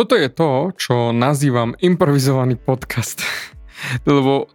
Toto 0.00 0.16
je 0.16 0.32
to, 0.32 0.72
čo 0.80 1.12
nazývam 1.12 1.76
improvizovaný 1.76 2.56
podcast. 2.56 3.20
Lebo 4.08 4.48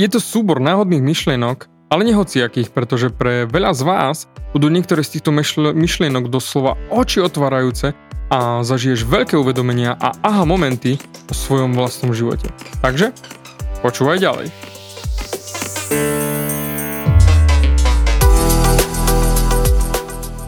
je 0.00 0.08
to 0.08 0.16
súbor 0.16 0.56
náhodných 0.56 1.04
myšlienok, 1.04 1.68
ale 1.92 2.08
nehociakých, 2.08 2.72
pretože 2.72 3.12
pre 3.12 3.44
veľa 3.44 3.76
z 3.76 3.82
vás 3.84 4.24
budú 4.56 4.72
niektoré 4.72 5.04
z 5.04 5.20
týchto 5.20 5.36
myšlienok 5.76 6.32
doslova 6.32 6.80
oči 6.88 7.20
otvárajúce 7.20 7.92
a 8.32 8.64
zažiješ 8.64 9.04
veľké 9.04 9.36
uvedomenia 9.36 10.00
a 10.00 10.16
aha 10.24 10.48
momenty 10.48 10.96
o 11.28 11.34
svojom 11.36 11.76
vlastnom 11.76 12.16
živote. 12.16 12.48
Takže 12.80 13.12
počúvaj 13.84 14.16
ďalej. 14.16 14.48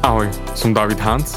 Ahoj, 0.01 0.33
som 0.57 0.73
David 0.73 1.05
Hans 1.05 1.37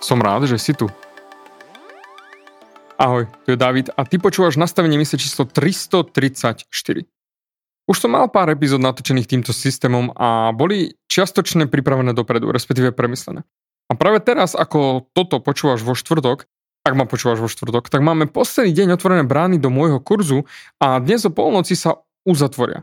Som 0.00 0.20
rád, 0.20 0.44
že 0.44 0.60
si 0.60 0.76
tu. 0.76 0.86
Ahoj, 2.96 3.28
tu 3.44 3.52
je 3.52 3.58
David 3.60 3.92
a 3.92 4.08
ty 4.08 4.16
počúvaš 4.16 4.56
nastavenie 4.56 4.96
mysle 5.00 5.20
číslo 5.20 5.44
334. 5.44 6.64
Už 7.86 7.96
som 7.96 8.10
mal 8.10 8.26
pár 8.32 8.50
epizód 8.50 8.80
natočených 8.80 9.28
týmto 9.28 9.52
systémom 9.52 10.10
a 10.16 10.50
boli 10.56 10.96
čiastočne 11.06 11.68
pripravené 11.68 12.16
dopredu, 12.16 12.50
respektíve 12.50 12.90
premyslené. 12.96 13.44
A 13.86 13.92
práve 13.94 14.18
teraz, 14.24 14.58
ako 14.58 15.06
toto 15.14 15.38
počúvaš 15.38 15.86
vo 15.86 15.94
štvrtok, 15.94 16.50
ak 16.82 16.94
ma 16.94 17.06
počúvaš 17.06 17.38
vo 17.38 17.46
štvrtok, 17.46 17.86
tak 17.86 18.02
máme 18.02 18.26
posledný 18.26 18.74
deň 18.74 18.88
otvorené 18.98 19.22
brány 19.22 19.62
do 19.62 19.70
môjho 19.70 20.02
kurzu 20.02 20.46
a 20.82 20.98
dnes 20.98 21.22
o 21.26 21.30
polnoci 21.30 21.78
sa 21.78 22.02
uzatvoria. 22.26 22.82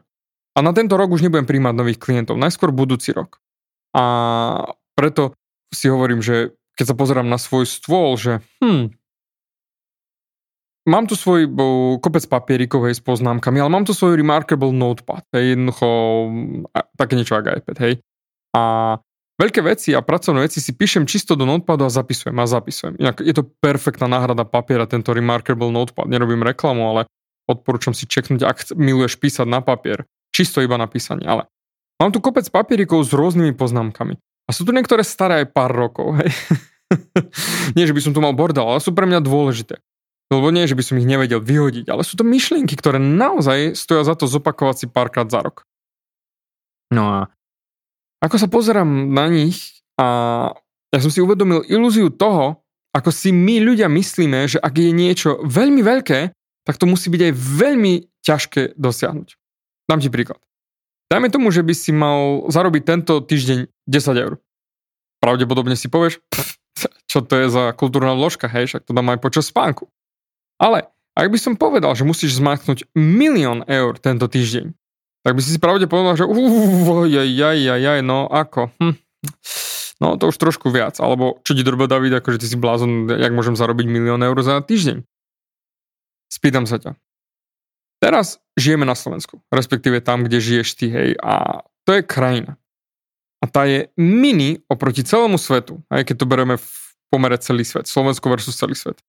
A 0.55 0.63
na 0.63 0.71
tento 0.71 0.95
rok 0.95 1.11
už 1.11 1.25
nebudem 1.25 1.49
príjmať 1.49 1.73
nových 1.75 1.99
klientov, 1.99 2.39
najskôr 2.39 2.71
budúci 2.71 3.11
rok. 3.11 3.43
A 3.91 4.03
preto 4.95 5.35
si 5.73 5.89
hovorím, 5.89 6.21
že 6.21 6.55
keď 6.73 6.85
sa 6.93 6.95
pozerám 6.97 7.27
na 7.29 7.37
svoj 7.37 7.69
stôl, 7.69 8.17
že 8.17 8.41
hm, 8.61 8.93
mám 10.89 11.05
tu 11.07 11.15
svoj 11.15 11.47
bo, 11.47 11.97
kopec 11.99 12.23
papierikov 12.27 12.87
hej, 12.87 12.99
s 12.99 13.03
poznámkami, 13.03 13.59
ale 13.59 13.71
mám 13.71 13.85
tu 13.87 13.95
svoj 13.95 14.19
Remarkable 14.19 14.75
Notepad, 14.75 15.23
hej, 15.31 15.55
jednoducho 15.55 15.87
také 16.99 17.13
niečo 17.15 17.39
ako 17.39 17.49
iPad, 17.63 17.77
hej. 17.83 17.93
A 18.53 18.63
veľké 19.39 19.65
veci 19.65 19.97
a 19.97 20.03
pracovné 20.03 20.45
veci 20.45 20.61
si 20.61 20.75
píšem 20.75 21.09
čisto 21.09 21.33
do 21.33 21.47
Notepadu 21.47 21.87
a 21.87 21.91
zapisujem 21.91 22.35
a 22.37 22.45
zapisujem. 22.45 22.99
Inak 23.01 23.23
je 23.23 23.33
to 23.33 23.47
perfektná 23.63 24.05
náhrada 24.05 24.45
papiera, 24.45 24.85
tento 24.85 25.09
Remarkable 25.15 25.73
Notepad. 25.73 26.05
Nerobím 26.05 26.45
reklamu, 26.45 26.85
ale 26.93 27.01
odporúčam 27.49 27.97
si 27.97 28.05
čeknúť, 28.05 28.41
ak 28.45 28.57
miluješ 28.77 29.17
písať 29.17 29.47
na 29.49 29.59
papier. 29.63 30.05
Čisto 30.33 30.61
iba 30.61 30.77
na 30.77 30.89
písanie, 30.89 31.25
ale 31.25 31.45
mám 32.01 32.09
tu 32.09 32.17
kopec 32.17 32.45
papierikov 32.49 33.05
s 33.05 33.13
rôznymi 33.13 33.53
poznámkami. 33.53 34.17
A 34.47 34.49
sú 34.51 34.67
tu 34.67 34.75
niektoré 34.75 35.01
staré 35.07 35.43
aj 35.43 35.55
pár 35.55 35.71
rokov, 35.71 36.19
hej. 36.19 36.31
nie, 37.75 37.87
že 37.87 37.95
by 37.95 38.01
som 38.03 38.13
tu 38.13 38.19
mal 38.19 38.35
bordel, 38.35 38.67
ale 38.67 38.83
sú 38.83 38.91
pre 38.91 39.07
mňa 39.07 39.23
dôležité. 39.23 39.79
Lebo 40.33 40.49
nie, 40.49 40.65
že 40.65 40.73
by 40.73 40.83
som 40.83 40.97
ich 40.97 41.07
nevedel 41.07 41.39
vyhodiť, 41.43 41.87
ale 41.93 42.01
sú 42.01 42.17
to 42.17 42.25
myšlienky, 42.25 42.73
ktoré 42.73 42.97
naozaj 42.97 43.77
stoja 43.77 44.03
za 44.03 44.17
to 44.17 44.25
zopakovať 44.25 44.75
si 44.75 44.85
párkrát 44.89 45.29
za 45.29 45.45
rok. 45.45 45.67
No 46.89 47.03
a 47.09 47.19
ako 48.23 48.35
sa 48.39 48.47
pozerám 48.47 48.87
na 49.11 49.27
nich 49.27 49.83
a 49.99 50.07
ja 50.93 50.99
som 51.01 51.11
si 51.11 51.19
uvedomil 51.19 51.65
ilúziu 51.67 52.13
toho, 52.13 52.63
ako 52.93 53.09
si 53.09 53.33
my 53.33 53.57
ľudia 53.61 53.89
myslíme, 53.89 54.45
že 54.45 54.61
ak 54.61 54.73
je 54.77 54.91
niečo 54.93 55.41
veľmi 55.41 55.81
veľké, 55.81 56.19
tak 56.63 56.75
to 56.77 56.85
musí 56.85 57.09
byť 57.09 57.21
aj 57.29 57.33
veľmi 57.33 57.93
ťažké 58.23 58.61
dosiahnuť. 58.79 59.29
Dám 59.89 59.99
ti 59.99 60.07
príklad. 60.07 60.39
Dajme 61.11 61.29
tomu, 61.29 61.51
že 61.53 61.61
by 61.61 61.73
si 61.75 61.91
mal 61.91 62.47
zarobiť 62.49 62.83
tento 62.83 63.19
týždeň 63.21 63.69
10 63.89 64.23
eur. 64.23 64.39
Pravdepodobne 65.23 65.79
si 65.79 65.87
povieš, 65.87 66.19
čo 67.11 67.21
to 67.23 67.33
je 67.37 67.47
za 67.47 67.71
kultúrna 67.77 68.17
vložka, 68.17 68.49
hej, 68.49 68.67
však 68.67 68.83
to 68.83 68.91
dám 68.91 69.13
aj 69.13 69.19
počas 69.21 69.47
spánku. 69.47 69.87
Ale 70.57 70.89
ak 71.13 71.29
by 71.29 71.37
som 71.37 71.53
povedal, 71.53 71.93
že 71.93 72.07
musíš 72.07 72.41
zmáknuť 72.41 72.89
milión 72.97 73.61
eur 73.69 74.01
tento 74.01 74.25
týždeň, 74.25 74.73
tak 75.23 75.33
by 75.37 75.41
si 75.45 75.55
si 75.55 75.59
pravdepodobne 75.61 76.17
povedal, 76.17 76.19
že 76.19 77.23
jaj, 77.31 77.99
no 78.03 78.27
ako, 78.27 78.73
hm. 78.81 78.95
no 80.01 80.19
to 80.19 80.33
už 80.33 80.37
trošku 80.41 80.73
viac, 80.73 80.97
alebo 80.99 81.39
čo 81.45 81.53
ti 81.53 81.61
drobe 81.63 81.85
David, 81.87 82.17
akože 82.19 82.41
ty 82.41 82.47
si 82.49 82.57
blázon, 82.57 83.07
jak 83.07 83.31
môžem 83.31 83.55
zarobiť 83.55 83.85
milión 83.87 84.19
eur 84.25 84.35
za 84.41 84.59
týždeň. 84.59 85.05
Spýtam 86.27 86.65
sa 86.65 86.81
ťa. 86.81 86.97
Teraz 88.03 88.43
žijeme 88.59 88.83
na 88.83 88.99
Slovensku, 88.99 89.39
respektíve 89.47 90.03
tam, 90.03 90.27
kde 90.27 90.43
žiješ 90.43 90.75
ty, 90.75 90.91
hej, 90.91 91.09
a 91.23 91.63
to 91.87 91.95
je 91.95 92.03
krajina. 92.03 92.59
A 93.39 93.47
tá 93.47 93.63
je 93.63 93.87
mini 93.95 94.59
oproti 94.67 95.07
celému 95.07 95.39
svetu, 95.39 95.79
aj 95.87 96.11
keď 96.11 96.15
to 96.19 96.27
bereme 96.27 96.55
v 96.59 96.67
pomere 97.07 97.39
celý 97.39 97.63
svet, 97.63 97.87
Slovensko 97.87 98.27
versus 98.27 98.59
celý 98.59 98.75
svet. 98.75 98.99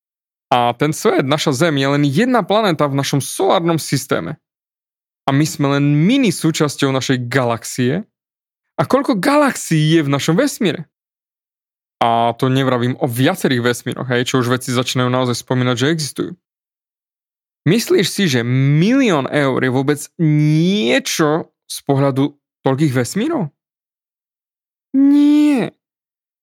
A 0.54 0.70
ten 0.78 0.94
svet, 0.94 1.26
naša 1.26 1.50
Zem, 1.50 1.74
je 1.74 1.90
len 1.90 2.06
jedna 2.06 2.46
planéta 2.46 2.86
v 2.86 2.94
našom 2.94 3.18
solárnom 3.18 3.82
systéme. 3.82 4.38
A 5.26 5.34
my 5.34 5.42
sme 5.42 5.74
len 5.74 6.06
mini 6.06 6.30
súčasťou 6.30 6.94
našej 6.94 7.26
galaxie. 7.26 8.06
A 8.78 8.82
koľko 8.86 9.18
galaxií 9.18 9.98
je 9.98 10.06
v 10.06 10.12
našom 10.12 10.38
vesmíre? 10.38 10.86
A 11.98 12.36
to 12.38 12.46
nevravím 12.46 12.94
o 13.02 13.10
viacerých 13.10 13.64
vesmíroch, 13.64 14.06
hej, 14.06 14.28
čo 14.28 14.38
už 14.38 14.54
veci 14.54 14.70
začínajú 14.70 15.10
naozaj 15.10 15.40
spomínať, 15.40 15.76
že 15.78 15.90
existujú. 15.90 16.30
Myslíš 17.64 18.06
si, 18.12 18.28
že 18.28 18.44
milión 18.44 19.24
eur 19.28 19.56
je 19.64 19.72
vôbec 19.72 20.00
niečo 20.20 21.48
z 21.64 21.78
pohľadu 21.88 22.36
toľkých 22.60 22.92
vesmírov? 22.92 23.48
Nie. 24.92 25.72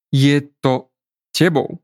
Je 0.09 0.41
to 0.59 0.89
tebou. 1.31 1.79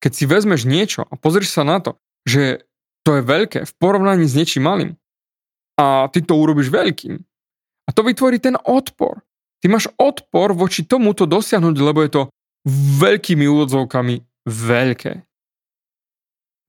Keď 0.00 0.12
si 0.14 0.24
vezmeš 0.24 0.64
niečo 0.64 1.04
a 1.04 1.14
pozrieš 1.18 1.52
sa 1.52 1.66
na 1.66 1.82
to, 1.82 1.98
že 2.24 2.64
to 3.04 3.20
je 3.20 3.22
veľké 3.26 3.60
v 3.68 3.72
porovnaní 3.76 4.24
s 4.24 4.36
niečím 4.36 4.64
malým 4.64 4.92
a 5.76 6.08
ty 6.12 6.20
to 6.24 6.36
urobíš 6.36 6.72
veľkým 6.72 7.20
a 7.84 7.90
to 7.92 8.00
vytvorí 8.04 8.38
ten 8.40 8.56
odpor. 8.60 9.24
Ty 9.60 9.66
máš 9.68 9.92
odpor 10.00 10.56
voči 10.56 10.88
tomuto 10.88 11.28
dosiahnuť, 11.28 11.76
lebo 11.80 12.00
je 12.00 12.10
to 12.12 12.22
veľkými 13.00 13.44
úvodzovkami 13.44 14.24
veľké. 14.48 15.12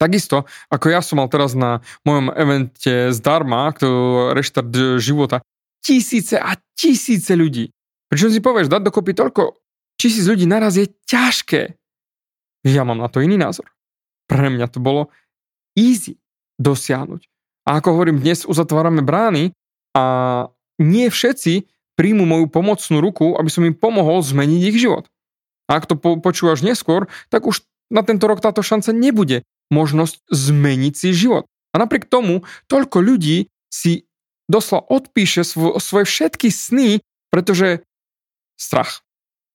Takisto, 0.02 0.50
ako 0.74 0.90
ja 0.90 1.06
som 1.06 1.22
mal 1.22 1.30
teraz 1.30 1.54
na 1.54 1.86
mojom 2.02 2.34
evente 2.34 3.14
zdarma, 3.14 3.70
to 3.78 4.34
reštart 4.34 4.74
života, 4.98 5.46
tisíce 5.86 6.42
a 6.42 6.58
tisíce 6.74 7.38
ľudí 7.38 7.70
Pričom 8.12 8.28
si 8.28 8.44
povieš, 8.44 8.68
dať 8.68 8.92
dokopy 8.92 9.16
toľko 9.16 9.56
tisíc 9.96 10.28
ľudí 10.28 10.44
naraz 10.44 10.76
je 10.76 10.92
ťažké. 11.08 11.80
Ja 12.68 12.84
mám 12.84 13.00
na 13.00 13.08
to 13.08 13.24
iný 13.24 13.40
názor. 13.40 13.72
Pre 14.28 14.52
mňa 14.52 14.68
to 14.68 14.84
bolo 14.84 15.08
easy 15.80 16.20
dosiahnuť. 16.60 17.24
A 17.64 17.80
ako 17.80 17.96
hovorím, 17.96 18.20
dnes 18.20 18.44
uzatvárame 18.44 19.00
brány 19.00 19.56
a 19.96 20.04
nie 20.76 21.08
všetci 21.08 21.72
príjmu 21.96 22.28
moju 22.28 22.52
pomocnú 22.52 23.00
ruku, 23.00 23.40
aby 23.40 23.48
som 23.48 23.64
im 23.64 23.78
pomohol 23.78 24.20
zmeniť 24.20 24.62
ich 24.76 24.78
život. 24.84 25.08
A 25.72 25.80
ak 25.80 25.88
to 25.88 25.96
po- 25.96 26.20
počúvaš 26.20 26.68
neskôr, 26.68 27.08
tak 27.32 27.48
už 27.48 27.64
na 27.88 28.04
tento 28.04 28.28
rok 28.28 28.44
táto 28.44 28.60
šanca 28.60 28.92
nebude 28.92 29.48
možnosť 29.72 30.28
zmeniť 30.30 30.94
si 30.94 31.16
život. 31.16 31.48
A 31.72 31.80
napriek 31.80 32.12
tomu 32.12 32.44
toľko 32.68 33.00
ľudí 33.00 33.48
si 33.72 34.06
doslova 34.52 34.84
odpíše 34.92 35.48
svo- 35.48 35.80
svoje 35.80 36.06
všetky 36.06 36.52
sny, 36.52 37.00
pretože 37.32 37.88
strach. 38.60 39.02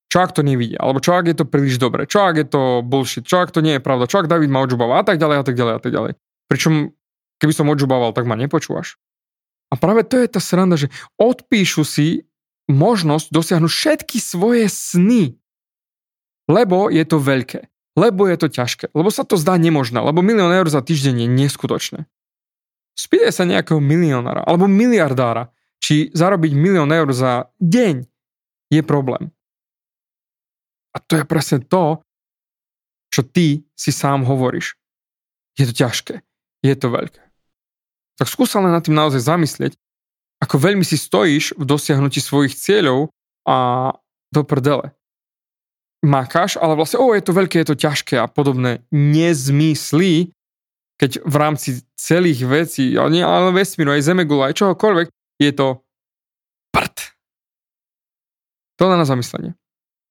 Čo 0.09 0.25
ak 0.25 0.33
to 0.33 0.41
nevidia? 0.41 0.81
Alebo 0.81 1.05
čo 1.05 1.13
ak 1.13 1.29
je 1.29 1.37
to 1.37 1.45
príliš 1.45 1.77
dobre? 1.77 2.09
Čo 2.09 2.25
ak 2.25 2.41
je 2.41 2.47
to 2.49 2.63
bullshit? 2.81 3.29
Čo 3.29 3.45
ak 3.45 3.53
to 3.53 3.61
nie 3.61 3.77
je 3.77 3.85
pravda? 3.85 4.09
Čo 4.09 4.25
ak 4.25 4.31
David 4.33 4.49
ma 4.49 4.65
odžubával? 4.65 5.03
A 5.03 5.07
tak 5.07 5.21
ďalej 5.21 5.37
a 5.37 5.45
tak 5.45 5.55
ďalej 5.59 5.75
a 5.77 5.81
tak 5.83 5.93
ďalej. 5.93 6.13
Pričom 6.49 6.97
keby 7.43 7.53
som 7.53 7.69
odžubával, 7.69 8.17
tak 8.17 8.25
ma 8.25 8.39
nepočúvaš. 8.39 8.97
A 9.69 9.75
práve 9.77 10.07
to 10.07 10.17
je 10.17 10.31
tá 10.31 10.41
sranda, 10.41 10.79
že 10.79 10.89
odpíšu 11.19 11.83
si 11.83 12.25
možnosť 12.71 13.35
dosiahnuť 13.35 13.73
všetky 13.73 14.19
svoje 14.23 14.71
sny. 14.71 15.37
Lebo 16.47 16.87
je 16.89 17.03
to 17.03 17.19
veľké. 17.19 17.67
Lebo 17.97 18.29
je 18.29 18.37
to 18.37 18.49
ťažké. 18.53 18.93
Lebo 18.93 19.09
sa 19.09 19.25
to 19.25 19.41
zdá 19.41 19.57
nemožné. 19.57 19.99
Lebo 19.99 20.21
milión 20.21 20.53
eur 20.53 20.69
za 20.69 20.85
týždeň 20.85 21.25
je 21.25 21.29
neskutočné. 21.33 22.01
Spýtaj 22.97 23.33
sa 23.33 23.45
nejakého 23.49 23.81
milionára 23.81 24.45
alebo 24.45 24.69
miliardára, 24.69 25.53
či 25.81 26.13
zarobiť 26.13 26.53
milión 26.57 26.89
eur 26.93 27.09
za 27.13 27.53
deň 27.61 28.05
je 28.73 28.83
problém. 28.85 29.33
A 30.97 31.01
to 31.01 31.21
je 31.21 31.25
presne 31.29 31.61
to, 31.61 32.01
čo 33.13 33.21
ty 33.25 33.69
si 33.77 33.93
sám 33.93 34.25
hovoríš. 34.25 34.81
Je 35.61 35.69
to 35.69 35.77
ťažké. 35.77 36.25
Je 36.65 36.75
to 36.77 36.89
veľké. 36.89 37.21
Tak 38.17 38.33
skúsa 38.33 38.65
len 38.65 38.73
nad 38.73 38.81
tým 38.81 38.97
naozaj 38.97 39.21
zamyslieť, 39.25 39.77
ako 40.41 40.57
veľmi 40.57 40.85
si 40.85 40.97
stojíš 40.97 41.57
v 41.57 41.65
dosiahnutí 41.69 42.21
svojich 42.21 42.57
cieľov 42.57 43.13
a 43.45 43.93
do 44.33 44.43
prdele. 44.45 44.93
Makáš, 46.07 46.55
ale 46.63 46.79
vlastne, 46.79 47.03
o, 47.03 47.11
je 47.11 47.25
to 47.27 47.35
veľké, 47.35 47.67
je 47.67 47.69
to 47.75 47.77
ťažké 47.77 48.15
a 48.23 48.31
podobné 48.31 48.87
nezmysly, 48.95 50.31
keď 50.97 51.27
v 51.27 51.35
rámci 51.37 51.69
celých 51.99 52.47
vecí, 52.47 52.95
ale 52.95 53.21
nie 53.21 53.25
vesmíru, 53.53 53.93
aj 53.93 54.07
Zemegula, 54.07 54.49
aj 54.49 54.63
čohokoľvek, 54.63 55.07
je 55.43 55.51
to 55.53 55.83
prd. 56.73 56.97
To 58.81 58.93
na 58.93 59.05
zamyslenie. 59.05 59.53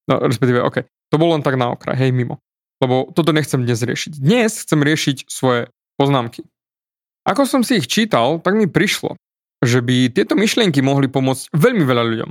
No, 0.06 0.22
respektíve, 0.22 0.62
OK, 0.62 0.86
to 1.10 1.16
bolo 1.18 1.34
len 1.34 1.42
tak 1.42 1.58
na 1.58 1.74
okraj, 1.74 1.98
hej, 1.98 2.14
mimo. 2.14 2.38
Lebo 2.78 3.10
toto 3.10 3.32
nechcem 3.32 3.64
dnes 3.64 3.80
riešiť. 3.80 4.20
Dnes 4.20 4.62
chcem 4.62 4.78
riešiť 4.78 5.26
svoje 5.26 5.72
poznámky. 5.96 6.44
Ako 7.26 7.48
som 7.48 7.66
si 7.66 7.82
ich 7.82 7.90
čítal, 7.90 8.38
tak 8.38 8.54
mi 8.54 8.70
prišlo, 8.70 9.18
že 9.64 9.82
by 9.82 10.12
tieto 10.14 10.38
myšlienky 10.38 10.84
mohli 10.84 11.10
pomôcť 11.10 11.50
veľmi 11.50 11.82
veľa 11.82 12.04
ľuďom. 12.06 12.30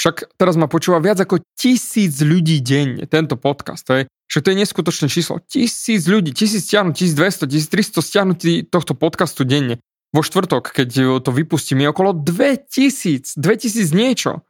Však 0.00 0.40
teraz 0.40 0.56
ma 0.56 0.64
počúva 0.64 0.96
viac 0.96 1.20
ako 1.20 1.44
tisíc 1.60 2.16
ľudí 2.24 2.64
denne, 2.64 3.04
tento 3.04 3.36
podcast. 3.36 3.84
To 3.84 4.00
je, 4.00 4.02
však 4.32 4.42
to 4.48 4.48
je 4.48 4.60
neskutočné 4.64 5.06
číslo. 5.12 5.44
Tisíc 5.44 6.08
ľudí, 6.08 6.32
tisíc 6.32 6.64
stiahnutí, 6.64 7.04
1200, 7.04 7.44
1300 7.44 8.00
stiahnutí 8.00 8.52
tohto 8.64 8.96
podcastu 8.96 9.44
denne. 9.44 9.76
Vo 10.16 10.24
štvrtok, 10.24 10.72
keď 10.72 11.20
to 11.20 11.30
vypustím, 11.36 11.84
je 11.84 11.92
okolo 11.92 12.16
2000, 12.16 13.36
2000 13.36 13.92
niečo. 13.92 14.40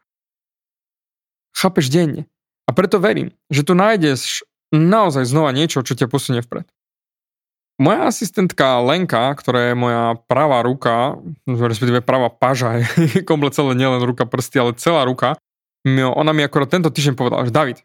Chápeš 1.50 1.90
denne. 1.90 2.30
A 2.64 2.70
preto 2.70 3.02
verím, 3.02 3.34
že 3.50 3.66
tu 3.66 3.74
nájdeš 3.74 4.46
naozaj 4.70 5.26
znova 5.26 5.50
niečo, 5.50 5.82
čo 5.82 5.98
ťa 5.98 6.06
posunie 6.06 6.46
vpred. 6.46 6.70
Moja 7.80 8.12
asistentka 8.12 8.76
Lenka, 8.84 9.32
ktorá 9.32 9.72
je 9.72 9.74
moja 9.74 10.20
pravá 10.28 10.60
ruka, 10.60 11.16
respektíve 11.48 12.04
pravá 12.04 12.28
paža, 12.28 12.84
komplet 13.28 13.56
celé 13.56 13.72
nielen 13.72 14.04
ruka 14.04 14.28
prsty, 14.28 14.60
ale 14.60 14.76
celá 14.76 15.08
ruka, 15.08 15.40
ona 15.88 16.36
mi 16.36 16.44
akorát 16.44 16.68
tento 16.68 16.92
týždeň 16.92 17.16
povedala, 17.16 17.48
že 17.48 17.56
David, 17.56 17.78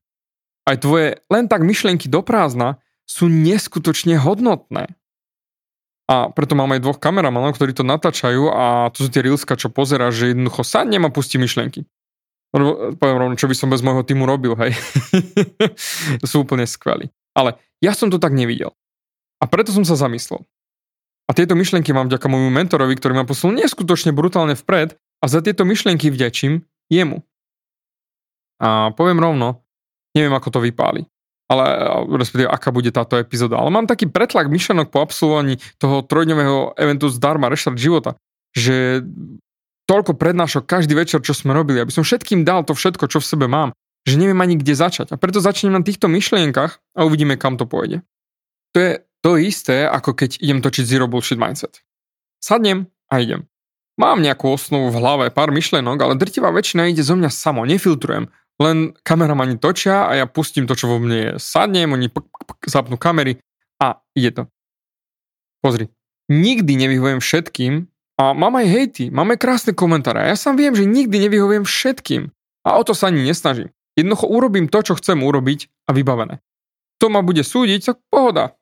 aj 0.68 0.84
tvoje 0.84 1.08
len 1.32 1.48
tak 1.48 1.64
myšlienky 1.64 2.12
do 2.12 2.20
prázdna 2.20 2.84
sú 3.08 3.32
neskutočne 3.32 4.20
hodnotné. 4.20 4.92
A 6.12 6.28
preto 6.30 6.54
mám 6.54 6.76
aj 6.76 6.84
dvoch 6.84 7.00
kameramanov, 7.00 7.56
ktorí 7.56 7.72
to 7.72 7.88
natáčajú 7.88 8.52
a 8.52 8.92
to 8.92 9.08
sú 9.08 9.10
tie 9.10 9.26
rilska, 9.26 9.58
čo 9.58 9.72
pozera, 9.72 10.12
že 10.12 10.36
jednoducho 10.36 10.62
sadnem 10.62 11.08
a 11.08 11.10
pustí 11.10 11.40
myšlienky. 11.40 11.88
Poviem 13.00 13.18
rovno, 13.18 13.36
čo 13.40 13.48
by 13.48 13.56
som 13.56 13.72
bez 13.72 13.80
môjho 13.80 14.04
týmu 14.04 14.28
robil, 14.28 14.60
hej. 14.60 14.76
sú 16.30 16.44
úplne 16.44 16.68
skvelí. 16.68 17.10
Ale 17.32 17.58
ja 17.80 17.96
som 17.96 18.12
to 18.12 18.20
tak 18.22 18.36
nevidel. 18.36 18.76
A 19.40 19.46
preto 19.50 19.76
som 19.76 19.84
sa 19.84 20.00
zamyslel. 20.00 20.44
A 21.26 21.34
tieto 21.34 21.58
myšlienky 21.58 21.90
mám 21.90 22.06
vďaka 22.06 22.30
môjmu 22.30 22.54
mentorovi, 22.54 22.94
ktorý 22.94 23.18
ma 23.18 23.26
posunul 23.26 23.58
neskutočne 23.58 24.14
brutálne 24.14 24.54
vpred 24.54 24.94
a 25.22 25.26
za 25.26 25.42
tieto 25.42 25.66
myšlienky 25.66 26.14
vďačím 26.14 26.62
jemu. 26.94 27.26
A 28.62 28.94
poviem 28.94 29.18
rovno, 29.18 29.66
neviem 30.14 30.32
ako 30.32 30.54
to 30.54 30.60
vypáli. 30.62 31.04
Ale 31.46 31.66
respektíve 32.18 32.50
aká 32.50 32.74
bude 32.74 32.90
táto 32.90 33.22
epizóda. 33.22 33.62
Ale 33.62 33.70
mám 33.70 33.86
taký 33.86 34.10
pretlak 34.10 34.50
myšlenok 34.50 34.90
po 34.90 35.02
absolvovaní 35.02 35.62
toho 35.78 36.02
trojdňového 36.02 36.74
eventu 36.78 37.06
zdarma 37.10 37.54
Rešart 37.54 37.78
života, 37.78 38.18
že 38.54 39.06
toľko 39.86 40.18
prednášok 40.18 40.66
každý 40.66 40.98
večer, 40.98 41.22
čo 41.22 41.38
sme 41.38 41.54
robili, 41.54 41.78
aby 41.78 41.94
som 41.94 42.02
všetkým 42.02 42.42
dal 42.42 42.66
to 42.66 42.74
všetko, 42.74 43.06
čo 43.06 43.22
v 43.22 43.30
sebe 43.30 43.46
mám, 43.46 43.78
že 44.06 44.18
neviem 44.18 44.38
ani 44.42 44.58
kde 44.58 44.74
začať. 44.74 45.14
A 45.14 45.22
preto 45.22 45.38
začnem 45.38 45.74
na 45.74 45.86
týchto 45.86 46.10
myšlienkach 46.10 46.82
a 46.98 47.00
uvidíme, 47.06 47.38
kam 47.38 47.62
to 47.62 47.70
pôjde. 47.70 48.02
To 48.74 48.78
je 48.82 48.92
to 49.26 49.42
isté, 49.42 49.90
ako 49.90 50.14
keď 50.14 50.38
idem 50.38 50.62
točiť 50.62 50.86
Zero 50.86 51.10
Bullshit 51.10 51.42
Mindset. 51.42 51.82
Sadnem 52.38 52.94
a 53.10 53.18
idem. 53.18 53.50
Mám 53.98 54.22
nejakú 54.22 54.54
osnovu 54.54 54.94
v 54.94 55.02
hlave, 55.02 55.26
pár 55.34 55.50
myšlenok, 55.50 55.98
ale 55.98 56.14
drtivá 56.14 56.54
väčšina 56.54 56.94
ide 56.94 57.02
zo 57.02 57.18
mňa 57.18 57.34
samo, 57.34 57.66
nefiltrujem. 57.66 58.30
Len 58.62 58.94
kameramani 59.02 59.58
točia 59.58 60.06
a 60.06 60.14
ja 60.14 60.30
pustím 60.30 60.70
to, 60.70 60.78
čo 60.78 60.86
vo 60.86 61.02
mne 61.02 61.18
je. 61.18 61.32
Sadnem, 61.42 61.90
oni 61.90 62.14
p- 62.14 62.22
p- 62.22 62.70
zapnú 62.70 63.02
kamery 63.02 63.42
a 63.82 63.98
ide 64.14 64.30
to. 64.30 64.44
Pozri, 65.66 65.90
nikdy 66.30 66.78
nevyhovujem 66.86 67.18
všetkým 67.18 67.90
a 68.22 68.32
mám 68.38 68.62
aj 68.62 68.68
hejty, 68.70 69.04
máme 69.10 69.42
krásne 69.42 69.74
komentáre 69.74 70.30
ja 70.30 70.38
sám 70.38 70.56
viem, 70.56 70.78
že 70.78 70.86
nikdy 70.86 71.18
nevyhovujem 71.28 71.66
všetkým 71.66 72.30
a 72.62 72.70
o 72.78 72.82
to 72.86 72.94
sa 72.94 73.10
ani 73.10 73.26
nesnažím. 73.26 73.74
Jednoducho 73.98 74.30
urobím 74.30 74.70
to, 74.70 74.86
čo 74.86 74.94
chcem 75.02 75.18
urobiť 75.18 75.90
a 75.90 75.98
vybavené. 75.98 76.46
To 77.02 77.10
ma 77.10 77.26
bude 77.26 77.44
súdiť, 77.44 77.80
tak 77.92 77.98
pohoda. 78.08 78.56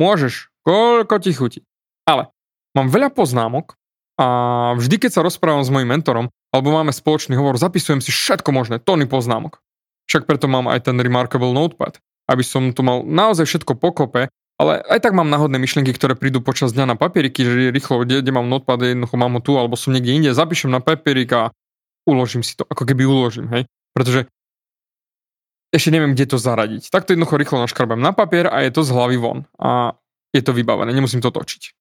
Môžeš, 0.00 0.50
koľko 0.66 1.14
ti 1.22 1.30
chutí. 1.34 1.60
Ale 2.04 2.28
mám 2.74 2.90
veľa 2.90 3.14
poznámok 3.14 3.78
a 4.18 4.26
vždy, 4.78 5.06
keď 5.06 5.10
sa 5.20 5.24
rozprávam 5.26 5.62
s 5.62 5.70
mojim 5.70 5.90
mentorom, 5.90 6.30
alebo 6.54 6.70
máme 6.70 6.94
spoločný 6.94 7.34
hovor, 7.34 7.58
zapisujem 7.58 7.98
si 7.98 8.14
všetko 8.14 8.50
možné, 8.54 8.78
tóny 8.78 9.10
poznámok. 9.10 9.58
Však 10.06 10.28
preto 10.28 10.46
mám 10.46 10.70
aj 10.70 10.86
ten 10.86 10.96
Remarkable 11.00 11.50
Notepad, 11.50 11.98
aby 12.30 12.44
som 12.46 12.70
tu 12.70 12.86
mal 12.86 13.02
naozaj 13.02 13.48
všetko 13.48 13.74
pokope, 13.74 14.30
ale 14.54 14.72
aj 14.86 15.02
tak 15.02 15.18
mám 15.18 15.26
náhodné 15.26 15.58
myšlienky, 15.58 15.90
ktoré 15.90 16.14
prídu 16.14 16.38
počas 16.38 16.70
dňa 16.70 16.94
na 16.94 16.96
papieriky, 16.96 17.42
že 17.42 17.74
rýchlo, 17.74 18.06
kde, 18.06 18.22
kde 18.22 18.30
mám 18.30 18.46
notepad, 18.46 18.78
jednoducho 18.86 19.16
mám 19.18 19.34
ho 19.34 19.40
tu, 19.42 19.58
alebo 19.58 19.74
som 19.74 19.90
niekde 19.90 20.14
inde, 20.14 20.30
zapíšem 20.30 20.70
na 20.70 20.78
papierik 20.78 21.30
a 21.34 21.50
uložím 22.06 22.46
si 22.46 22.54
to, 22.54 22.62
ako 22.70 22.86
keby 22.86 23.02
uložím, 23.02 23.50
hej. 23.50 23.66
Pretože 23.90 24.30
ešte 25.74 25.90
neviem, 25.90 26.14
kde 26.14 26.30
to 26.30 26.38
zaradiť. 26.38 26.86
Tak 26.86 27.04
to 27.04 27.18
jednoducho 27.18 27.34
rýchlo 27.34 27.66
naškarbem 27.66 27.98
na 27.98 28.14
papier 28.14 28.46
a 28.46 28.62
je 28.62 28.70
to 28.70 28.86
z 28.86 28.94
hlavy 28.94 29.18
von. 29.18 29.50
A 29.58 29.98
je 30.30 30.38
to 30.38 30.54
vybavené, 30.54 30.94
nemusím 30.94 31.18
to 31.18 31.34
točiť. 31.34 31.74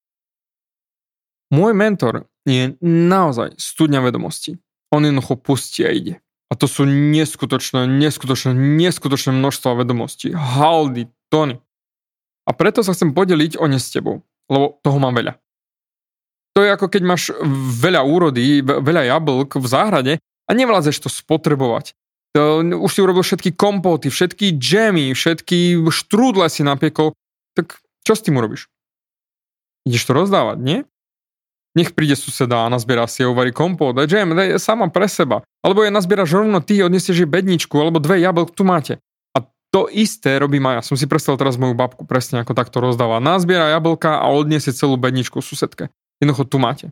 Môj 1.54 1.78
mentor 1.78 2.26
je 2.50 2.74
naozaj 2.82 3.54
studňa 3.62 4.02
vedomostí. 4.02 4.58
On 4.90 5.06
jednoducho 5.06 5.38
pustí 5.38 5.86
a 5.86 5.94
ide. 5.94 6.18
A 6.50 6.58
to 6.58 6.66
sú 6.66 6.86
neskutočné, 6.90 7.86
neskutočné, 7.86 8.54
neskutočné 8.58 9.34
množstvo 9.34 9.86
vedomostí. 9.86 10.34
Haldy, 10.34 11.10
tony. 11.30 11.62
A 12.46 12.52
preto 12.54 12.82
sa 12.82 12.94
chcem 12.98 13.14
podeliť 13.14 13.62
o 13.62 13.66
ne 13.70 13.78
s 13.78 13.94
tebou, 13.94 14.26
lebo 14.50 14.82
toho 14.82 14.98
mám 14.98 15.14
veľa. 15.14 15.38
To 16.54 16.62
je 16.62 16.70
ako 16.70 16.90
keď 16.90 17.02
máš 17.02 17.34
veľa 17.82 18.06
úrody, 18.06 18.62
veľa 18.62 19.10
jablk 19.10 19.58
v 19.58 19.66
záhrade 19.66 20.14
a 20.22 20.52
nevládzeš 20.54 21.06
to 21.06 21.10
spotrebovať. 21.10 21.98
Už 22.34 22.90
si 22.90 23.00
urobil 23.06 23.22
všetky 23.22 23.54
kompóty, 23.54 24.10
všetky 24.10 24.58
džemy, 24.58 25.14
všetky 25.14 25.86
štrúdle 25.94 26.50
si 26.50 26.66
napiekol, 26.66 27.14
tak 27.54 27.78
čo 28.02 28.18
s 28.18 28.26
tým 28.26 28.42
urobíš? 28.42 28.74
Ideš 29.86 30.04
to 30.10 30.18
rozdávať, 30.18 30.58
nie? 30.58 30.80
Nech 31.74 31.94
príde 31.94 32.14
suseda 32.14 32.66
a 32.66 32.72
nazbiera 32.74 33.10
si 33.10 33.26
a 33.26 33.30
uvarí 33.30 33.54
kompót 33.54 33.98
a 33.98 34.06
džem, 34.06 34.34
daj 34.34 34.62
sama 34.62 34.90
pre 34.90 35.10
seba. 35.10 35.42
Alebo 35.66 35.82
je 35.86 35.94
nazbieraš 35.94 36.34
rovno 36.42 36.62
ty, 36.62 36.82
odnesieš 36.82 37.26
jej 37.26 37.30
bedničku, 37.30 37.74
alebo 37.78 37.98
dve 37.98 38.22
jablk 38.22 38.54
tu 38.54 38.62
máte. 38.66 39.02
A 39.34 39.42
to 39.74 39.90
isté 39.90 40.38
robí 40.38 40.62
Maja. 40.62 40.86
Som 40.86 40.98
si 40.98 41.10
predstavil 41.10 41.42
teraz 41.42 41.58
moju 41.58 41.74
babku 41.74 42.06
presne 42.06 42.46
ako 42.46 42.54
takto 42.54 42.78
rozdáva. 42.78 43.18
Nazbiera 43.18 43.74
jablka 43.74 44.22
a 44.22 44.30
odniesie 44.30 44.70
celú 44.74 45.02
bedničku 45.02 45.42
susedke. 45.42 45.90
Jednoducho 46.22 46.46
tu 46.46 46.58
máte. 46.62 46.86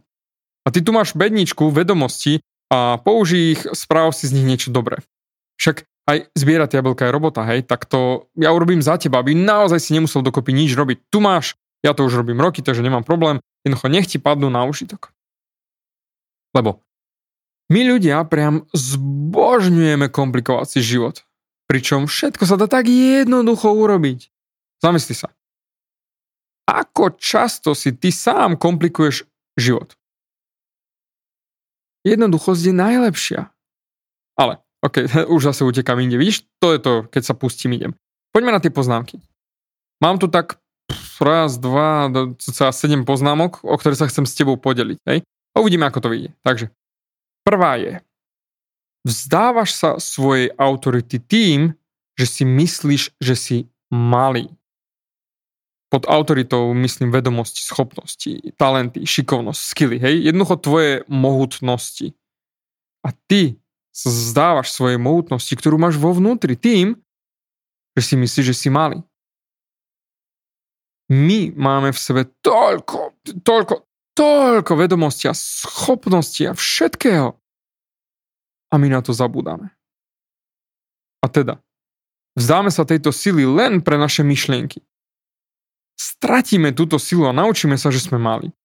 A 0.65 0.74
ty 0.74 0.81
tu 0.81 0.93
máš 0.93 1.13
bedničku 1.13 1.69
vedomosti 1.69 2.41
a 2.74 2.98
použij 2.98 3.57
ich, 3.57 3.62
správ 3.77 4.17
si 4.17 4.25
z 4.29 4.38
nich 4.38 4.50
niečo 4.50 4.74
dobré. 4.74 5.01
Však 5.62 5.86
aj 6.10 6.18
zbierať 6.34 6.82
jablka 6.82 7.06
je 7.06 7.13
robota, 7.13 7.46
hej, 7.46 7.62
tak 7.62 7.86
to 7.86 8.25
ja 8.34 8.50
urobím 8.50 8.82
za 8.82 8.98
teba, 8.98 9.22
aby 9.22 9.38
naozaj 9.38 9.77
si 9.77 9.94
nemusel 9.94 10.25
dokopy 10.25 10.58
nič 10.58 10.74
robiť. 10.74 11.13
Tu 11.13 11.22
máš, 11.22 11.53
ja 11.86 11.94
to 11.94 12.01
už 12.01 12.25
robím 12.25 12.41
roky, 12.41 12.65
takže 12.65 12.82
nemám 12.82 13.06
problém, 13.06 13.38
jednoducho 13.62 13.88
nech 13.94 14.10
ti 14.10 14.18
padnú 14.18 14.50
na 14.50 14.65
užitok. 14.65 15.13
Lebo 16.58 16.82
my 17.70 17.82
ľudia 17.94 18.25
priam 18.25 18.65
zbožňujeme 18.74 20.10
komplikovať 20.10 20.68
si 20.68 20.80
život. 20.82 21.22
Pričom 21.70 22.10
všetko 22.10 22.44
sa 22.44 22.60
dá 22.60 22.68
tak 22.68 22.89
jednoducho 22.91 23.72
urobiť. 23.72 24.27
Zamysli 24.84 25.15
sa. 25.15 25.32
Ako 26.68 27.15
často 27.15 27.77
si 27.77 27.96
ty 27.96 28.12
sám 28.12 28.60
komplikuješ 28.60 29.24
život? 29.56 29.96
Jednoduchosť 32.03 32.62
je 32.65 32.74
najlepšia. 32.75 33.41
Ale 34.36 34.60
OK, 34.82 35.06
už 35.36 35.54
zase 35.54 35.62
utekám 35.64 36.02
inde. 36.02 36.18
Vidíš, 36.18 36.46
to 36.58 36.74
je 36.74 36.80
to, 36.82 36.94
keď 37.10 37.24
sa 37.24 37.34
pustím, 37.38 37.78
idem. 37.78 37.94
Poďme 38.34 38.58
na 38.58 38.62
tie 38.64 38.74
poznámky. 38.74 39.22
Mám 40.02 40.18
tu 40.18 40.28
tak 40.28 40.58
raz, 41.22 41.62
dva, 41.62 42.10
cca 42.42 42.74
sedem 42.74 43.06
poznámok, 43.06 43.62
o 43.62 43.78
ktoré 43.78 43.94
sa 43.94 44.10
chcem 44.10 44.26
s 44.26 44.34
tebou 44.34 44.58
podeliť. 44.58 44.98
Hej? 45.06 45.22
A 45.54 45.56
uvidíme, 45.62 45.86
ako 45.86 46.00
to 46.02 46.10
vyjde. 46.10 46.30
Takže 46.42 46.66
prvá 47.46 47.78
je, 47.78 48.02
vzdávaš 49.06 49.70
sa 49.78 49.90
svojej 50.02 50.50
autority 50.58 51.22
tým, 51.22 51.78
že 52.18 52.26
si 52.26 52.44
myslíš, 52.44 53.22
že 53.22 53.36
si 53.38 53.58
malý. 53.94 54.50
Pod 55.92 56.08
autoritou 56.08 56.72
myslím 56.74 57.12
vedomosti, 57.12 57.62
schopnosti, 57.62 58.32
talenty, 58.56 59.04
šikovnosť, 59.04 59.60
skily, 59.60 59.98
hej? 60.00 60.32
Jednoducho 60.32 60.56
tvoje 60.64 60.94
mohutnosti. 61.12 62.16
A 63.04 63.12
ty 63.28 63.61
sa 63.91 64.07
vzdávaš 64.07 64.71
svojej 64.71 64.98
mohutnosti, 64.98 65.51
ktorú 65.51 65.75
máš 65.75 66.00
vo 66.00 66.15
vnútri 66.15 66.55
tým, 66.55 66.95
že 67.95 68.01
si 68.01 68.15
myslíš, 68.15 68.45
že 68.51 68.55
si 68.55 68.69
malý. 68.71 69.03
My 71.12 71.51
máme 71.51 71.91
v 71.91 72.00
sebe 72.00 72.21
toľko, 72.39 73.19
toľko, 73.43 73.75
toľko 74.15 74.74
vedomosti 74.79 75.27
a 75.27 75.36
schopnosti 75.36 76.39
a 76.48 76.55
všetkého. 76.55 77.36
A 78.71 78.74
my 78.79 78.88
na 78.88 79.03
to 79.03 79.12
zabúdame. 79.12 79.75
A 81.19 81.27
teda, 81.27 81.60
vzdáme 82.39 82.71
sa 82.71 82.88
tejto 82.88 83.12
sily 83.12 83.43
len 83.43 83.83
pre 83.83 84.00
naše 84.00 84.24
myšlienky. 84.24 84.79
Stratíme 86.00 86.71
túto 86.71 86.95
silu 86.95 87.27
a 87.27 87.36
naučíme 87.36 87.75
sa, 87.75 87.91
že 87.91 88.00
sme 88.00 88.15
mali. 88.15 88.55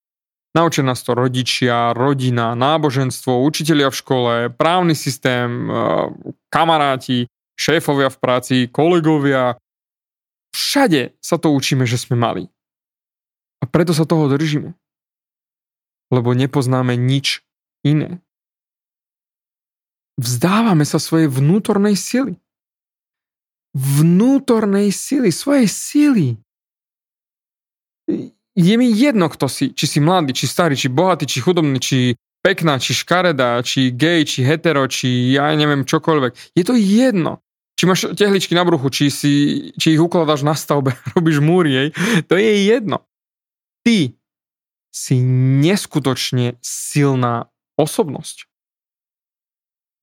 Naučia 0.56 0.80
nás 0.80 1.04
to 1.04 1.12
rodičia, 1.12 1.92
rodina, 1.92 2.56
náboženstvo, 2.56 3.44
učitelia 3.44 3.92
v 3.92 3.98
škole, 4.00 4.32
právny 4.48 4.96
systém, 4.96 5.68
eh, 5.68 5.76
kamaráti, 6.48 7.28
šéfovia 7.60 8.08
v 8.08 8.16
práci, 8.16 8.56
kolegovia. 8.72 9.60
Všade 10.56 11.12
sa 11.20 11.36
to 11.36 11.52
učíme, 11.52 11.84
že 11.84 12.00
sme 12.00 12.16
mali. 12.16 12.48
A 13.60 13.68
preto 13.68 13.92
sa 13.92 14.08
toho 14.08 14.32
držíme. 14.32 14.72
Lebo 16.08 16.32
nepoznáme 16.32 16.96
nič 16.96 17.44
iné. 17.84 18.24
Vzdávame 20.16 20.88
sa 20.88 20.96
svojej 20.96 21.28
vnútornej 21.28 21.92
sily. 22.00 22.40
Vnútornej 23.76 24.88
sily, 24.88 25.28
svojej 25.28 25.68
sily 25.68 26.28
je 28.56 28.74
mi 28.80 28.88
jedno, 28.88 29.28
kto 29.28 29.52
si. 29.52 29.76
Či 29.76 29.84
si 29.86 29.98
mladý, 30.00 30.32
či 30.32 30.48
starý, 30.48 30.72
či 30.72 30.88
bohatý, 30.88 31.28
či 31.28 31.44
chudobný, 31.44 31.76
či 31.76 32.16
pekná, 32.40 32.80
či 32.80 32.96
škaredá, 32.96 33.60
či 33.60 33.92
gay, 33.92 34.24
či 34.24 34.40
hetero, 34.40 34.88
či 34.88 35.36
ja 35.36 35.52
neviem 35.52 35.84
čokoľvek. 35.84 36.56
Je 36.56 36.64
to 36.64 36.72
jedno. 36.72 37.44
Či 37.76 37.84
máš 37.84 38.08
tehličky 38.16 38.56
na 38.56 38.64
bruchu, 38.64 38.88
či, 38.88 39.12
si, 39.12 39.32
či 39.76 39.98
ich 39.98 40.00
ukladáš 40.00 40.40
na 40.40 40.56
stavbe, 40.56 40.96
robíš 41.14 41.44
múry, 41.44 41.70
jej. 41.70 41.88
to 42.24 42.40
je 42.40 42.64
jedno. 42.64 43.04
Ty 43.84 44.16
si 44.88 45.20
neskutočne 45.60 46.56
silná 46.64 47.52
osobnosť. 47.76 48.48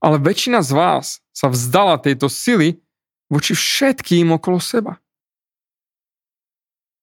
Ale 0.06 0.22
väčšina 0.22 0.62
z 0.62 0.72
vás 0.78 1.06
sa 1.34 1.50
vzdala 1.50 1.98
tejto 1.98 2.30
sily 2.30 2.78
voči 3.32 3.58
všetkým 3.58 4.30
okolo 4.38 4.62
seba. 4.62 5.02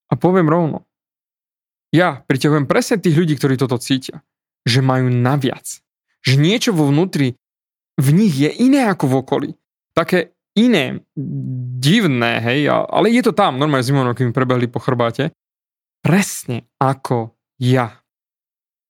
A 0.07 0.15
poviem 0.15 0.47
rovno, 0.47 0.87
ja 1.91 2.23
priťahujem 2.23 2.65
presne 2.71 3.03
tých 3.03 3.19
ľudí, 3.19 3.35
ktorí 3.35 3.59
toto 3.59 3.75
cítia. 3.75 4.23
Že 4.63 4.79
majú 4.79 5.07
naviac. 5.11 5.83
Že 6.23 6.35
niečo 6.39 6.71
vo 6.71 6.87
vnútri 6.87 7.35
v 7.99 8.09
nich 8.15 8.33
je 8.33 8.47
iné 8.47 8.87
ako 8.87 9.05
v 9.11 9.17
okolí. 9.19 9.49
Také 9.91 10.31
iné, 10.55 11.03
divné, 11.77 12.39
hej, 12.39 12.71
ale 12.71 13.11
je 13.11 13.21
to 13.23 13.35
tam, 13.35 13.59
normálne 13.59 13.83
zimom, 13.83 14.15
keď 14.15 14.31
mi 14.31 14.33
prebehli 14.35 14.67
po 14.71 14.79
chrbáte. 14.79 15.35
Presne 15.99 16.71
ako 16.79 17.35
ja. 17.59 17.99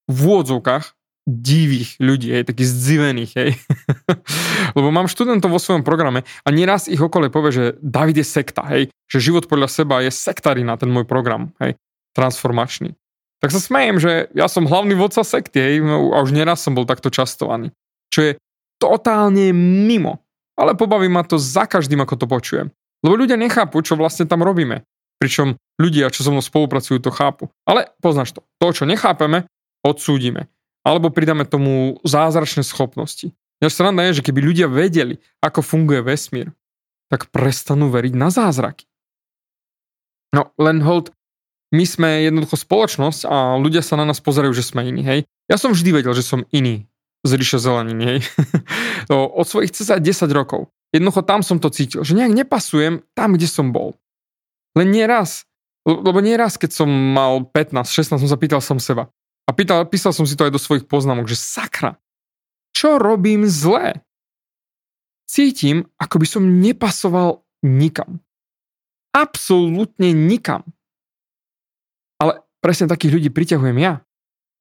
V 0.05 0.17
úvodzovkách 0.29 0.93
divých 1.25 2.01
ľudí, 2.01 2.33
hej, 2.33 2.49
takých 2.49 2.69
zdzivených, 2.69 3.31
hej. 3.37 3.51
Lebo 4.77 4.89
mám 4.89 5.09
študentov 5.09 5.53
vo 5.53 5.61
svojom 5.61 5.85
programe 5.85 6.25
a 6.45 6.49
nieraz 6.49 6.89
ich 6.89 7.01
okolie 7.01 7.29
povie, 7.29 7.51
že 7.53 7.65
David 7.81 8.21
je 8.21 8.25
sekta, 8.25 8.65
hej, 8.73 8.89
že 9.05 9.17
život 9.21 9.45
podľa 9.45 9.69
seba 9.69 10.01
je 10.01 10.09
sektarina, 10.09 10.81
ten 10.81 10.89
môj 10.89 11.05
program, 11.05 11.53
hej 11.61 11.77
transformačný. 12.17 12.95
Tak 13.41 13.49
sa 13.49 13.57
smejem, 13.57 13.97
že 13.97 14.29
ja 14.37 14.45
som 14.45 14.69
hlavný 14.69 14.93
vodca 14.93 15.25
sekty 15.25 15.57
hej, 15.57 15.75
no, 15.81 16.13
a 16.13 16.21
už 16.21 16.29
neraz 16.29 16.61
som 16.61 16.77
bol 16.77 16.85
takto 16.85 17.09
častovaný. 17.09 17.73
Čo 18.13 18.19
je 18.21 18.31
totálne 18.77 19.49
mimo. 19.55 20.21
Ale 20.53 20.77
pobaví 20.77 21.09
ma 21.09 21.25
to 21.25 21.41
za 21.41 21.65
každým, 21.65 22.05
ako 22.05 22.15
to 22.21 22.25
počujem. 22.29 22.67
Lebo 23.01 23.17
ľudia 23.17 23.37
nechápu, 23.37 23.81
čo 23.81 23.97
vlastne 23.97 24.29
tam 24.29 24.45
robíme. 24.45 24.85
Pričom 25.17 25.57
ľudia, 25.81 26.13
čo 26.13 26.21
so 26.21 26.29
mnou 26.29 26.45
spolupracujú, 26.45 27.01
to 27.01 27.09
chápu. 27.09 27.49
Ale 27.65 27.89
poznáš 27.97 28.37
to. 28.37 28.45
To, 28.61 28.69
čo 28.69 28.85
nechápeme, 28.85 29.49
odsúdime. 29.81 30.49
Alebo 30.85 31.09
pridáme 31.09 31.45
tomu 31.45 31.97
zázračné 32.05 32.61
schopnosti. 32.61 33.33
Ja 33.61 33.69
sranda 33.69 34.05
je, 34.09 34.21
že 34.21 34.25
keby 34.25 34.41
ľudia 34.41 34.65
vedeli, 34.69 35.21
ako 35.41 35.61
funguje 35.61 36.01
vesmír, 36.01 36.49
tak 37.09 37.29
prestanú 37.29 37.93
veriť 37.93 38.13
na 38.17 38.33
zázraky. 38.33 38.89
No, 40.33 40.49
len 40.57 40.81
hold, 40.81 41.13
my 41.71 41.83
sme 41.87 42.27
jednoducho 42.27 42.59
spoločnosť 42.59 43.27
a 43.27 43.55
ľudia 43.55 43.79
sa 43.79 43.95
na 43.95 44.03
nás 44.03 44.19
pozerajú, 44.19 44.51
že 44.51 44.67
sme 44.67 44.83
iní, 44.83 45.03
hej. 45.07 45.19
Ja 45.47 45.55
som 45.55 45.71
vždy 45.71 46.03
vedel, 46.03 46.11
že 46.11 46.23
som 46.23 46.43
iný 46.51 46.87
z 47.23 47.31
ríše 47.39 47.57
zeleniny, 47.63 48.03
hej. 48.03 48.19
Od 49.39 49.47
svojich 49.47 49.71
cca 49.71 49.97
10 49.97 50.27
rokov. 50.35 50.67
Jednoducho 50.91 51.23
tam 51.23 51.39
som 51.39 51.57
to 51.63 51.71
cítil, 51.71 52.03
že 52.03 52.11
nejak 52.11 52.35
nepasujem 52.43 53.07
tam, 53.15 53.39
kde 53.39 53.47
som 53.47 53.71
bol. 53.71 53.95
Len 54.75 54.91
nieraz, 54.91 55.47
lebo 55.87 56.19
nieraz, 56.19 56.59
keď 56.59 56.83
som 56.83 56.89
mal 56.91 57.47
15, 57.47 57.87
16, 57.87 58.19
som 58.19 58.29
sa 58.29 58.37
pýtal 58.39 58.59
som 58.59 58.75
seba. 58.77 59.07
A 59.47 59.55
pýtal, 59.55 59.87
písal 59.87 60.11
som 60.11 60.27
si 60.27 60.35
to 60.35 60.43
aj 60.45 60.53
do 60.53 60.61
svojich 60.61 60.85
poznámok, 60.85 61.31
že 61.31 61.39
sakra, 61.39 61.97
čo 62.75 62.99
robím 62.99 63.47
zlé? 63.47 64.03
Cítim, 65.27 65.87
ako 65.95 66.15
by 66.19 66.27
som 66.27 66.43
nepasoval 66.59 67.43
nikam. 67.63 68.19
Absolútne 69.15 70.11
nikam. 70.11 70.67
Presne 72.61 72.85
takých 72.85 73.17
ľudí 73.17 73.29
priťahujem 73.33 73.77
ja. 73.81 74.05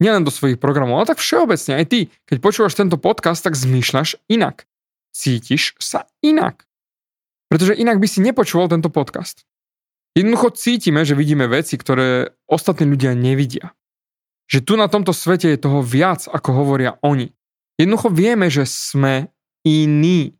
Nielen 0.00 0.24
do 0.24 0.32
svojich 0.32 0.56
programov, 0.56 1.04
ale 1.04 1.12
tak 1.12 1.20
všeobecne 1.20 1.84
aj 1.84 1.86
ty. 1.92 2.00
Keď 2.24 2.40
počúvaš 2.40 2.72
tento 2.72 2.96
podcast, 2.96 3.44
tak 3.44 3.52
zmýšľaš 3.52 4.16
inak. 4.32 4.64
Cítiš 5.12 5.76
sa 5.76 6.08
inak. 6.24 6.64
Pretože 7.52 7.76
inak 7.76 8.00
by 8.00 8.08
si 8.08 8.24
nepočúval 8.24 8.72
tento 8.72 8.88
podcast. 8.88 9.44
Jednoducho 10.16 10.56
cítime, 10.56 11.04
že 11.04 11.12
vidíme 11.12 11.44
veci, 11.46 11.76
ktoré 11.76 12.32
ostatní 12.48 12.88
ľudia 12.88 13.12
nevidia. 13.12 13.76
Že 14.48 14.58
tu 14.64 14.72
na 14.80 14.88
tomto 14.88 15.12
svete 15.12 15.52
je 15.52 15.60
toho 15.60 15.84
viac, 15.84 16.26
ako 16.26 16.64
hovoria 16.64 16.96
oni. 17.04 17.30
Jednoducho 17.76 18.08
vieme, 18.10 18.48
že 18.48 18.64
sme 18.64 19.28
iní. 19.62 20.34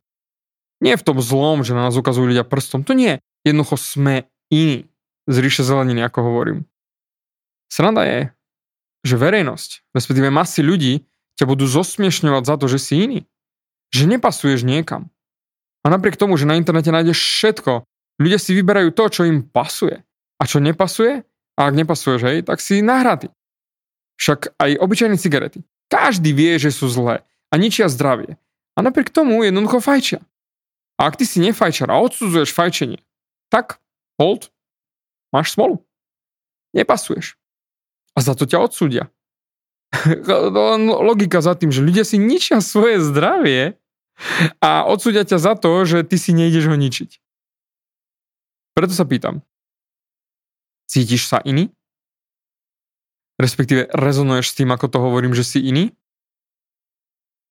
Nie 0.81 0.97
v 0.97 1.05
tom 1.05 1.21
zlom, 1.21 1.61
že 1.61 1.77
na 1.77 1.87
nás 1.87 1.95
ukazujú 1.95 2.33
ľudia 2.33 2.43
prstom. 2.43 2.81
To 2.83 2.97
nie. 2.97 3.21
Jednoducho 3.45 3.77
sme 3.77 4.25
iní. 4.49 4.89
Z 5.29 5.35
ríše 5.37 5.61
zeleniny, 5.61 6.01
ako 6.01 6.25
hovorím. 6.25 6.70
Sranda 7.71 8.03
je, 8.03 8.19
že 9.07 9.15
verejnosť, 9.15 9.95
respektíve 9.95 10.27
masy 10.27 10.59
ľudí, 10.59 11.07
ťa 11.39 11.47
budú 11.47 11.63
zosmiešňovať 11.63 12.43
za 12.43 12.55
to, 12.59 12.65
že 12.67 12.79
si 12.83 12.93
iný. 13.07 13.19
Že 13.95 14.19
nepasuješ 14.19 14.67
niekam. 14.67 15.07
A 15.81 15.89
napriek 15.89 16.19
tomu, 16.19 16.35
že 16.35 16.43
na 16.43 16.59
internete 16.59 16.91
nájdeš 16.91 17.17
všetko, 17.17 17.87
ľudia 18.19 18.37
si 18.37 18.51
vyberajú 18.53 18.91
to, 18.91 19.03
čo 19.07 19.21
im 19.23 19.47
pasuje. 19.47 20.03
A 20.37 20.43
čo 20.43 20.59
nepasuje? 20.59 21.23
A 21.55 21.59
ak 21.71 21.73
nepasuješ, 21.73 22.21
hej, 22.27 22.37
tak 22.43 22.59
si 22.59 22.83
nahratý. 22.83 23.31
Však 24.19 24.53
aj 24.59 24.77
obyčajné 24.77 25.15
cigarety. 25.17 25.63
Každý 25.87 26.35
vie, 26.35 26.59
že 26.59 26.69
sú 26.69 26.91
zlé 26.91 27.23
a 27.49 27.53
ničia 27.55 27.89
zdravie. 27.89 28.37
A 28.75 28.83
napriek 28.83 29.09
tomu 29.09 29.41
jednoducho 29.41 29.81
fajčia. 29.81 30.21
A 30.99 31.09
ak 31.09 31.17
ty 31.17 31.25
si 31.25 31.41
nefajčar 31.41 31.89
a 31.89 31.97
odsudzuješ 31.97 32.53
fajčenie, 32.53 33.01
tak 33.49 33.81
hold, 34.21 34.53
máš 35.33 35.57
smolu. 35.57 35.81
Nepasuješ 36.77 37.40
a 38.15 38.19
za 38.19 38.33
to 38.35 38.43
ťa 38.47 38.59
odsúdia. 38.59 39.09
Logika 41.09 41.43
za 41.43 41.55
tým, 41.55 41.71
že 41.71 41.83
ľudia 41.83 42.07
si 42.07 42.15
ničia 42.15 42.63
svoje 42.63 43.03
zdravie 43.03 43.75
a 44.63 44.87
odsúdia 44.87 45.27
ťa 45.27 45.37
za 45.39 45.53
to, 45.57 45.83
že 45.83 46.07
ty 46.07 46.15
si 46.15 46.31
nejdeš 46.31 46.69
ho 46.71 46.75
ničiť. 46.75 47.19
Preto 48.71 48.93
sa 48.95 49.03
pýtam, 49.03 49.43
cítiš 50.87 51.27
sa 51.27 51.43
iný? 51.43 51.71
Respektíve 53.35 53.89
rezonuješ 53.91 54.53
s 54.53 54.57
tým, 54.61 54.69
ako 54.71 54.85
to 54.87 54.97
hovorím, 55.01 55.33
že 55.33 55.43
si 55.43 55.59
iný? 55.59 55.91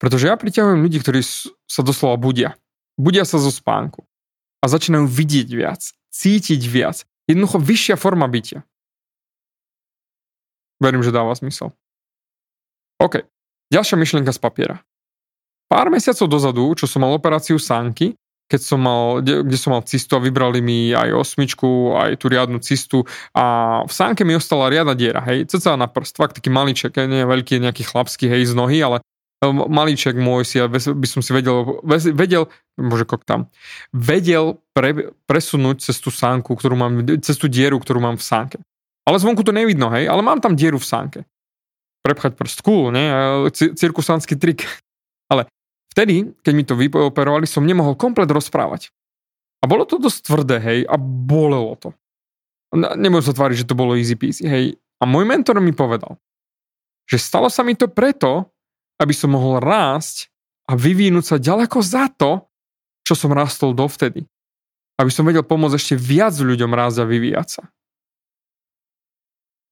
Pretože 0.00 0.32
ja 0.32 0.36
priťahujem 0.38 0.80
ľudí, 0.80 0.96
ktorí 1.02 1.20
sa 1.68 1.82
doslova 1.84 2.16
budia. 2.16 2.56
Budia 2.96 3.28
sa 3.28 3.36
zo 3.36 3.52
spánku 3.52 4.08
a 4.60 4.68
začínajú 4.68 5.04
vidieť 5.04 5.48
viac, 5.52 5.82
cítiť 6.08 6.62
viac. 6.64 7.04
Jednoducho 7.28 7.60
vyššia 7.60 7.96
forma 8.00 8.24
bytia. 8.24 8.64
Verím, 10.80 11.04
že 11.04 11.12
dáva 11.12 11.36
zmysel. 11.36 11.70
OK. 12.98 13.22
Ďalšia 13.70 13.96
myšlienka 14.00 14.32
z 14.32 14.40
papiera. 14.40 14.76
Pár 15.70 15.92
mesiacov 15.92 16.26
dozadu, 16.26 16.74
čo 16.74 16.90
som 16.90 17.06
mal 17.06 17.14
operáciu 17.14 17.60
sánky, 17.60 18.18
keď 18.50 18.60
som 18.66 18.82
mal, 18.82 19.22
kde, 19.22 19.54
som 19.54 19.70
mal 19.70 19.86
cistu 19.86 20.18
a 20.18 20.24
vybrali 20.24 20.58
mi 20.58 20.90
aj 20.90 21.14
osmičku, 21.14 21.94
aj 21.94 22.18
tú 22.18 22.26
riadnu 22.26 22.58
cistu 22.58 23.06
a 23.30 23.78
v 23.86 23.92
sánke 23.94 24.26
mi 24.26 24.34
ostala 24.34 24.66
riadna 24.66 24.98
diera, 24.98 25.22
hej, 25.22 25.46
cca 25.46 25.78
na 25.78 25.86
prst, 25.86 26.18
fakt 26.18 26.42
taký 26.42 26.50
maliček, 26.50 26.98
nie 27.06 27.22
veľký, 27.22 27.62
nejaký 27.62 27.86
chlapský, 27.86 28.26
hej, 28.26 28.50
z 28.50 28.58
nohy, 28.58 28.82
ale 28.82 28.98
malíček 29.46 30.18
môj 30.18 30.42
si, 30.42 30.58
by 30.66 31.06
som 31.06 31.22
si 31.22 31.30
vedel, 31.30 31.78
vedel, 32.12 32.50
bože 32.74 33.06
kok 33.06 33.22
tam, 33.22 33.46
vedel 33.94 34.58
pre, 34.74 35.14
presunúť 35.30 35.86
cez 35.86 36.02
tú 36.02 36.10
sánku, 36.10 36.58
ktorú 36.58 36.74
mám, 36.74 37.06
cez 37.22 37.38
tú 37.38 37.46
dieru, 37.46 37.78
ktorú 37.78 38.02
mám 38.02 38.18
v 38.18 38.26
sánke. 38.26 38.56
Ale 39.10 39.18
zvonku 39.18 39.42
to 39.42 39.50
nevidno, 39.50 39.90
hej, 39.90 40.06
ale 40.06 40.22
mám 40.22 40.38
tam 40.38 40.54
dieru 40.54 40.78
v 40.78 40.86
sánke. 40.86 41.20
Prepchať 42.06 42.38
prst, 42.38 42.62
cool, 42.62 42.94
nie? 42.94 43.10
Cirkusánsky 43.50 44.38
trik. 44.38 44.62
Ale 45.26 45.50
Vtedy, 45.90 46.30
keď 46.46 46.52
mi 46.54 46.62
to 46.62 46.78
vypoperovali, 46.78 47.50
som 47.50 47.66
nemohol 47.66 47.98
komplet 47.98 48.30
rozprávať. 48.30 48.94
A 49.60 49.66
bolo 49.66 49.82
to 49.84 49.98
dosť 49.98 50.18
tvrdé, 50.30 50.56
hej, 50.62 50.80
a 50.86 50.94
bolelo 50.96 51.74
to. 51.76 51.90
Nebudem 52.72 53.26
sa 53.26 53.34
tváriť, 53.34 53.66
že 53.66 53.68
to 53.68 53.74
bolo 53.74 53.98
easy 53.98 54.14
peasy, 54.14 54.46
hej. 54.46 54.78
A 55.02 55.04
môj 55.04 55.26
mentor 55.26 55.58
mi 55.58 55.74
povedal, 55.74 56.16
že 57.10 57.18
stalo 57.18 57.50
sa 57.50 57.66
mi 57.66 57.74
to 57.74 57.90
preto, 57.90 58.46
aby 59.02 59.10
som 59.10 59.34
mohol 59.34 59.58
rásť 59.58 60.30
a 60.70 60.78
vyvinúť 60.78 61.24
sa 61.26 61.36
ďaleko 61.42 61.82
za 61.82 62.06
to, 62.14 62.46
čo 63.02 63.18
som 63.18 63.34
rastol 63.34 63.74
dovtedy. 63.74 64.22
Aby 64.94 65.10
som 65.10 65.26
vedel 65.26 65.42
pomôcť 65.42 65.74
ešte 65.74 65.94
viac 65.98 66.36
ľuďom 66.38 66.70
rásť 66.70 67.02
a 67.02 67.10
vyvíjať 67.10 67.48
sa. 67.58 67.62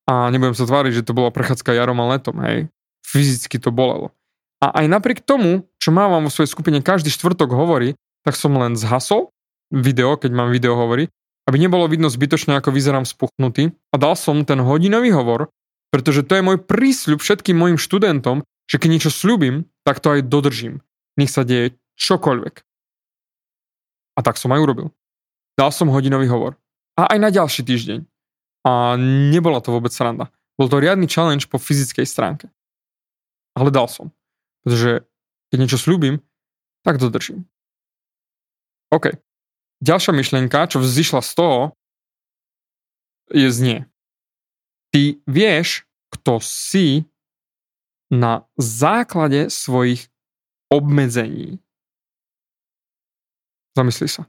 A 0.08 0.32
nebudem 0.32 0.56
sa 0.56 0.64
tváriť, 0.64 1.04
že 1.04 1.06
to 1.06 1.12
bola 1.12 1.28
prechádzka 1.28 1.76
jarom 1.76 2.00
a 2.00 2.08
letom, 2.16 2.40
hej. 2.40 2.72
Fyzicky 3.04 3.60
to 3.60 3.68
bolelo. 3.68 4.16
A 4.64 4.72
aj 4.82 4.88
napriek 4.88 5.20
tomu, 5.20 5.68
čo 5.76 5.92
mávam 5.92 6.24
vo 6.24 6.32
svojej 6.32 6.50
skupine 6.50 6.80
každý 6.80 7.12
štvrtok 7.12 7.52
hovorí, 7.52 7.94
tak 8.24 8.34
som 8.34 8.56
len 8.56 8.74
zhasol 8.74 9.30
video, 9.68 10.16
keď 10.16 10.32
mám 10.32 10.48
video 10.48 10.74
hovorí, 10.74 11.12
aby 11.46 11.56
nebolo 11.60 11.86
vidno 11.86 12.08
zbytočne, 12.08 12.56
ako 12.56 12.72
vyzerám 12.72 13.04
spuchnutý 13.04 13.72
a 13.92 13.96
dal 14.00 14.16
som 14.16 14.42
ten 14.48 14.58
hodinový 14.60 15.12
hovor, 15.12 15.52
pretože 15.92 16.24
to 16.24 16.36
je 16.36 16.44
môj 16.44 16.60
prísľub 16.60 17.20
všetkým 17.20 17.56
mojim 17.56 17.78
študentom, 17.80 18.44
že 18.68 18.76
keď 18.76 18.88
niečo 18.92 19.12
slúbim, 19.12 19.64
tak 19.84 20.00
to 20.04 20.12
aj 20.12 20.28
dodržím. 20.28 20.84
Nech 21.16 21.32
sa 21.32 21.44
deje 21.44 21.76
čokoľvek. 21.96 22.54
A 24.16 24.20
tak 24.20 24.36
som 24.36 24.52
aj 24.52 24.60
urobil. 24.60 24.88
Dal 25.56 25.72
som 25.72 25.88
hodinový 25.88 26.28
hovor. 26.28 26.58
A 26.98 27.08
aj 27.08 27.18
na 27.22 27.30
ďalší 27.32 27.64
týždeň. 27.64 28.04
A 28.68 29.00
nebola 29.00 29.64
to 29.64 29.72
vôbec 29.72 29.88
sranda. 29.88 30.28
Bol 30.60 30.68
to 30.68 30.76
riadny 30.76 31.08
challenge 31.08 31.48
po 31.48 31.56
fyzickej 31.56 32.04
stránke. 32.04 32.52
Ale 33.56 33.72
dal 33.72 33.88
som. 33.88 34.12
Pretože 34.60 35.08
keď 35.48 35.56
niečo 35.56 35.80
slúbim, 35.80 36.20
tak 36.84 37.00
dodržím. 37.00 37.48
OK. 38.92 39.16
Ďalšia 39.80 40.12
myšlienka, 40.12 40.68
čo 40.68 40.84
vzýšla 40.84 41.24
z 41.24 41.32
toho, 41.32 41.60
je 43.32 43.48
znie. 43.48 43.88
Ty 44.92 45.16
vieš, 45.24 45.88
kto 46.12 46.40
si 46.44 47.08
na 48.12 48.44
základe 48.56 49.48
svojich 49.52 50.08
obmedzení. 50.72 51.60
Zamysli 53.76 54.08
sa. 54.08 54.28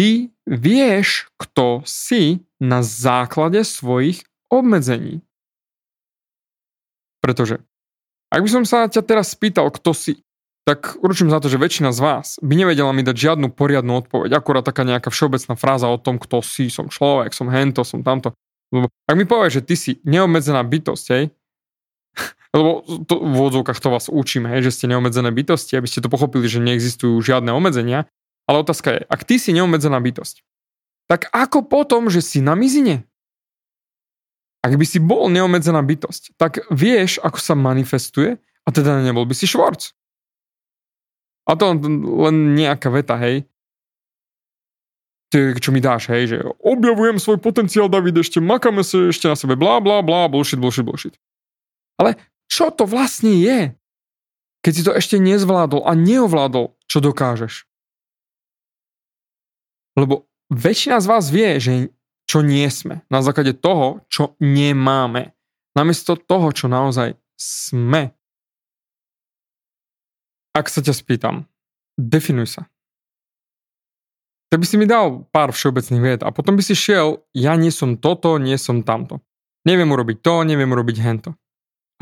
Ty 0.00 0.32
vieš, 0.48 1.28
kto 1.36 1.84
si 1.84 2.40
na 2.56 2.80
základe 2.80 3.60
svojich 3.68 4.24
obmedzení. 4.48 5.20
Pretože 7.20 7.60
ak 8.32 8.40
by 8.40 8.48
som 8.48 8.64
sa 8.64 8.88
ťa 8.88 9.04
teraz 9.04 9.36
spýtal, 9.36 9.68
kto 9.68 9.92
si, 9.92 10.24
tak 10.64 10.96
určím 11.04 11.28
za 11.28 11.36
to, 11.36 11.52
že 11.52 11.60
väčšina 11.60 11.92
z 11.92 12.00
vás 12.00 12.40
by 12.40 12.64
nevedela 12.64 12.96
mi 12.96 13.04
dať 13.04 13.12
žiadnu 13.12 13.52
poriadnu 13.52 14.00
odpoveď, 14.00 14.40
akurát 14.40 14.64
taká 14.64 14.88
nejaká 14.88 15.12
všeobecná 15.12 15.52
fráza 15.52 15.84
o 15.92 16.00
tom, 16.00 16.16
kto 16.16 16.40
si, 16.40 16.72
som 16.72 16.88
človek, 16.88 17.36
som 17.36 17.52
hento, 17.52 17.84
som 17.84 18.00
tamto. 18.00 18.32
Lebo 18.72 18.88
ak 19.04 19.16
mi 19.20 19.28
povieš, 19.28 19.60
že 19.60 19.66
ty 19.68 19.74
si 19.76 19.92
neobmedzená 20.08 20.64
bytosť, 20.64 21.06
hej, 21.12 21.28
lebo 22.56 22.88
to, 23.04 23.20
v 23.20 23.36
odzvukách 23.36 23.76
to 23.76 23.92
vás 23.92 24.08
učíme, 24.08 24.48
hej, 24.48 24.64
že 24.64 24.80
ste 24.80 24.88
neobmedzené 24.88 25.28
bytosti, 25.28 25.76
aby 25.76 25.84
ste 25.84 26.00
to 26.00 26.08
pochopili, 26.08 26.48
že 26.48 26.64
neexistujú 26.64 27.20
žiadne 27.20 27.52
obmedzenia, 27.52 28.08
ale 28.50 28.66
otázka 28.66 28.98
je, 28.98 29.00
ak 29.06 29.22
ty 29.22 29.38
si 29.38 29.54
neobmedzená 29.54 30.02
bytosť, 30.02 30.42
tak 31.06 31.30
ako 31.30 31.70
potom, 31.70 32.10
že 32.10 32.18
si 32.18 32.42
na 32.42 32.58
mizine? 32.58 33.06
Ak 34.66 34.74
by 34.74 34.82
si 34.82 34.98
bol 34.98 35.30
neomedzená 35.30 35.78
bytosť, 35.86 36.34
tak 36.34 36.66
vieš, 36.74 37.22
ako 37.22 37.38
sa 37.38 37.54
manifestuje 37.54 38.42
a 38.42 38.68
teda 38.74 39.06
nebol 39.06 39.22
by 39.22 39.38
si 39.38 39.46
švorc. 39.46 39.94
A 41.46 41.54
to 41.54 41.78
len 42.26 42.58
nejaká 42.58 42.90
veta, 42.90 43.14
hej. 43.22 43.46
Ty, 45.30 45.54
čo 45.62 45.70
mi 45.70 45.78
dáš, 45.78 46.10
hej, 46.10 46.34
že 46.34 46.38
objavujem 46.58 47.22
svoj 47.22 47.38
potenciál, 47.38 47.86
David, 47.86 48.18
ešte 48.18 48.42
makáme 48.42 48.82
sa 48.82 49.14
ešte 49.14 49.30
na 49.30 49.38
sebe, 49.38 49.54
blá, 49.54 49.78
blá, 49.78 50.02
blá, 50.02 50.26
bullshit, 50.26 50.58
bullshit, 50.58 50.82
bullshit. 50.82 51.14
Ale 52.02 52.18
čo 52.50 52.74
to 52.74 52.82
vlastne 52.82 53.30
je? 53.38 53.78
Keď 54.66 54.72
si 54.74 54.82
to 54.82 54.90
ešte 54.90 55.22
nezvládol 55.22 55.86
a 55.86 55.94
neovládol, 55.94 56.74
čo 56.90 56.98
dokážeš? 56.98 57.69
Lebo 60.00 60.24
väčšina 60.48 60.96
z 61.04 61.06
vás 61.06 61.28
vie, 61.28 61.60
že 61.60 61.72
čo 62.24 62.40
nie 62.40 62.64
sme. 62.72 63.04
Na 63.12 63.20
základe 63.20 63.52
toho, 63.52 64.06
čo 64.08 64.38
nemáme. 64.40 65.36
Namiesto 65.76 66.16
toho, 66.16 66.48
čo 66.56 66.72
naozaj 66.72 67.18
sme. 67.36 68.16
Ak 70.56 70.66
sa 70.72 70.82
ťa 70.82 70.94
spýtam, 70.96 71.46
definuj 71.94 72.58
sa. 72.58 72.62
Tak 74.50 74.58
by 74.58 74.66
si 74.66 74.76
mi 74.80 74.86
dal 74.90 75.22
pár 75.30 75.54
všeobecných 75.54 76.02
vied 76.02 76.20
a 76.26 76.34
potom 76.34 76.58
by 76.58 76.62
si 76.66 76.74
šiel, 76.74 77.22
ja 77.30 77.54
nie 77.54 77.70
som 77.70 77.94
toto, 77.94 78.34
nie 78.34 78.58
som 78.58 78.82
tamto. 78.82 79.22
Neviem 79.62 79.94
urobiť 79.94 80.18
to, 80.26 80.42
neviem 80.42 80.74
urobiť 80.74 80.96
hento. 80.98 81.38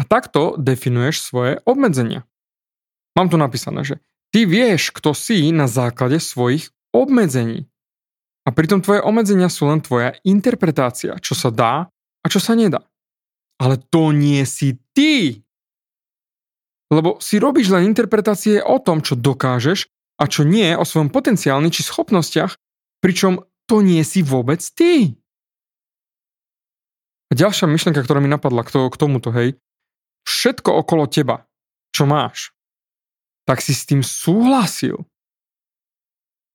A 0.00 0.06
takto 0.08 0.56
definuješ 0.56 1.20
svoje 1.20 1.60
obmedzenia. 1.68 2.24
Mám 3.18 3.28
tu 3.28 3.36
napísané, 3.36 3.84
že 3.84 4.00
ty 4.32 4.48
vieš, 4.48 4.96
kto 4.96 5.12
si 5.12 5.52
na 5.52 5.68
základe 5.68 6.22
svojich 6.22 6.72
obmedzení. 6.94 7.68
A 8.48 8.52
pritom 8.56 8.80
tvoje 8.80 9.04
obmedzenia 9.04 9.52
sú 9.52 9.68
len 9.68 9.84
tvoja 9.84 10.16
interpretácia, 10.24 11.20
čo 11.20 11.36
sa 11.36 11.52
dá 11.52 11.84
a 12.24 12.26
čo 12.32 12.40
sa 12.40 12.56
nedá. 12.56 12.80
Ale 13.60 13.76
to 13.76 14.16
nie 14.16 14.40
si 14.48 14.80
ty. 14.96 15.44
Lebo 16.88 17.20
si 17.20 17.36
robíš 17.36 17.68
len 17.68 17.84
interpretácie 17.84 18.64
o 18.64 18.80
tom, 18.80 19.04
čo 19.04 19.20
dokážeš 19.20 19.92
a 20.16 20.24
čo 20.24 20.48
nie 20.48 20.72
o 20.72 20.88
svojom 20.88 21.12
potenciálni 21.12 21.68
či 21.68 21.84
schopnostiach, 21.84 22.56
pričom 23.04 23.44
to 23.68 23.84
nie 23.84 24.00
si 24.00 24.24
vôbec 24.24 24.64
ty. 24.72 25.12
A 27.28 27.36
ďalšia 27.36 27.68
myšlienka, 27.68 28.00
ktorá 28.00 28.24
mi 28.24 28.32
napadla 28.32 28.64
k 28.64 28.96
tomuto, 28.96 29.28
hej, 29.28 29.60
všetko 30.24 30.72
okolo 30.88 31.04
teba, 31.04 31.44
čo 31.92 32.08
máš, 32.08 32.56
tak 33.44 33.60
si 33.60 33.76
s 33.76 33.84
tým 33.84 34.00
súhlasil. 34.00 35.04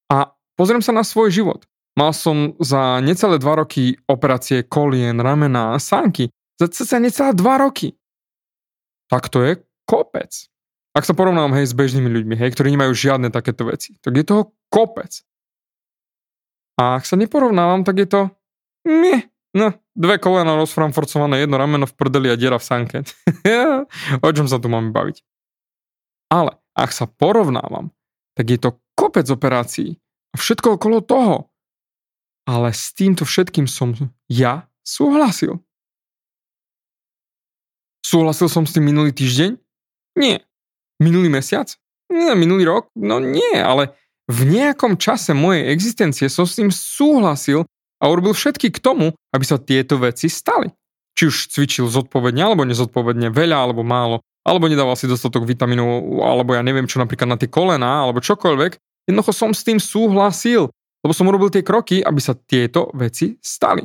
A 0.10 0.34
pozriem 0.58 0.82
sa 0.82 0.90
na 0.90 1.06
svoj 1.06 1.30
život. 1.30 1.70
Mal 1.94 2.10
som 2.14 2.58
za 2.58 2.98
necelé 3.06 3.38
dva 3.38 3.62
roky 3.62 3.94
operácie 4.10 4.66
kolien, 4.66 5.14
ramena 5.22 5.78
a 5.78 5.78
sánky. 5.78 6.34
Za 6.58 6.66
cca 6.70 6.98
necelé 6.98 7.32
dva 7.38 7.62
roky. 7.62 7.94
Tak 9.14 9.30
to 9.30 9.46
je 9.46 9.62
kopec. 9.86 10.50
Ak 10.94 11.06
sa 11.06 11.14
porovnám 11.14 11.54
hej 11.58 11.70
s 11.70 11.74
bežnými 11.74 12.10
ľuďmi, 12.10 12.38
hej, 12.38 12.54
ktorí 12.54 12.74
nemajú 12.74 12.94
žiadne 12.94 13.30
takéto 13.34 13.66
veci, 13.70 13.98
tak 14.02 14.14
je 14.14 14.26
toho 14.26 14.54
kopec. 14.74 15.22
A 16.78 16.98
ak 16.98 17.06
sa 17.06 17.14
neporovnávam, 17.18 17.86
tak 17.86 18.02
je 18.02 18.08
to... 18.10 18.22
Nie. 18.86 19.30
No, 19.54 19.78
dve 19.94 20.18
kolena 20.18 20.58
rozframforcované, 20.58 21.46
jedno 21.46 21.62
rameno 21.62 21.86
v 21.86 21.94
prdeli 21.94 22.34
a 22.34 22.38
diera 22.38 22.58
v 22.58 22.66
sánke. 22.66 22.98
o 24.26 24.30
čom 24.34 24.50
sa 24.50 24.58
tu 24.58 24.66
máme 24.66 24.90
baviť? 24.90 25.22
Ale 26.34 26.58
ak 26.74 26.90
sa 26.90 27.06
porovnávam, 27.06 27.94
tak 28.34 28.50
je 28.50 28.58
to 28.58 28.82
kopec 28.98 29.30
operácií 29.30 30.02
a 30.34 30.42
všetko 30.42 30.82
okolo 30.82 31.06
toho 31.06 31.53
ale 32.44 32.76
s 32.76 32.92
týmto 32.92 33.24
všetkým 33.24 33.68
som 33.68 33.96
ja 34.28 34.68
súhlasil. 34.84 35.64
Súhlasil 38.04 38.52
som 38.52 38.68
s 38.68 38.76
tým 38.76 38.84
minulý 38.84 39.16
týždeň? 39.16 39.56
Nie. 40.20 40.44
Minulý 41.00 41.32
mesiac? 41.32 41.72
Nie, 42.12 42.36
minulý 42.36 42.68
rok? 42.68 42.92
No 43.00 43.18
nie, 43.18 43.58
ale 43.58 43.96
v 44.30 44.48
nejakom 44.48 45.00
čase 45.00 45.34
mojej 45.34 45.72
existencie 45.72 46.28
som 46.28 46.44
s 46.48 46.60
tým 46.60 46.70
súhlasil 46.70 47.66
a 48.00 48.04
urobil 48.12 48.36
všetky 48.36 48.70
k 48.76 48.84
tomu, 48.84 49.16
aby 49.32 49.44
sa 49.48 49.58
tieto 49.58 49.96
veci 50.00 50.28
stali. 50.28 50.68
Či 51.16 51.24
už 51.32 51.36
cvičil 51.56 51.88
zodpovedne 51.88 52.44
alebo 52.44 52.68
nezodpovedne, 52.68 53.32
veľa 53.32 53.58
alebo 53.58 53.82
málo, 53.82 54.20
alebo 54.44 54.68
nedával 54.68 55.00
si 55.00 55.08
dostatok 55.08 55.48
vitamínov, 55.48 56.20
alebo 56.20 56.52
ja 56.52 56.62
neviem 56.62 56.84
čo 56.84 57.00
napríklad 57.00 57.32
na 57.32 57.38
tie 57.40 57.48
kolená, 57.48 58.04
alebo 58.04 58.20
čokoľvek. 58.20 58.76
Jednoducho 59.08 59.32
som 59.32 59.52
s 59.56 59.64
tým 59.64 59.80
súhlasil 59.80 60.68
lebo 61.04 61.12
som 61.12 61.28
urobil 61.28 61.52
tie 61.52 61.62
kroky, 61.62 62.00
aby 62.00 62.20
sa 62.24 62.34
tieto 62.34 62.90
veci 62.96 63.36
stali. 63.44 63.84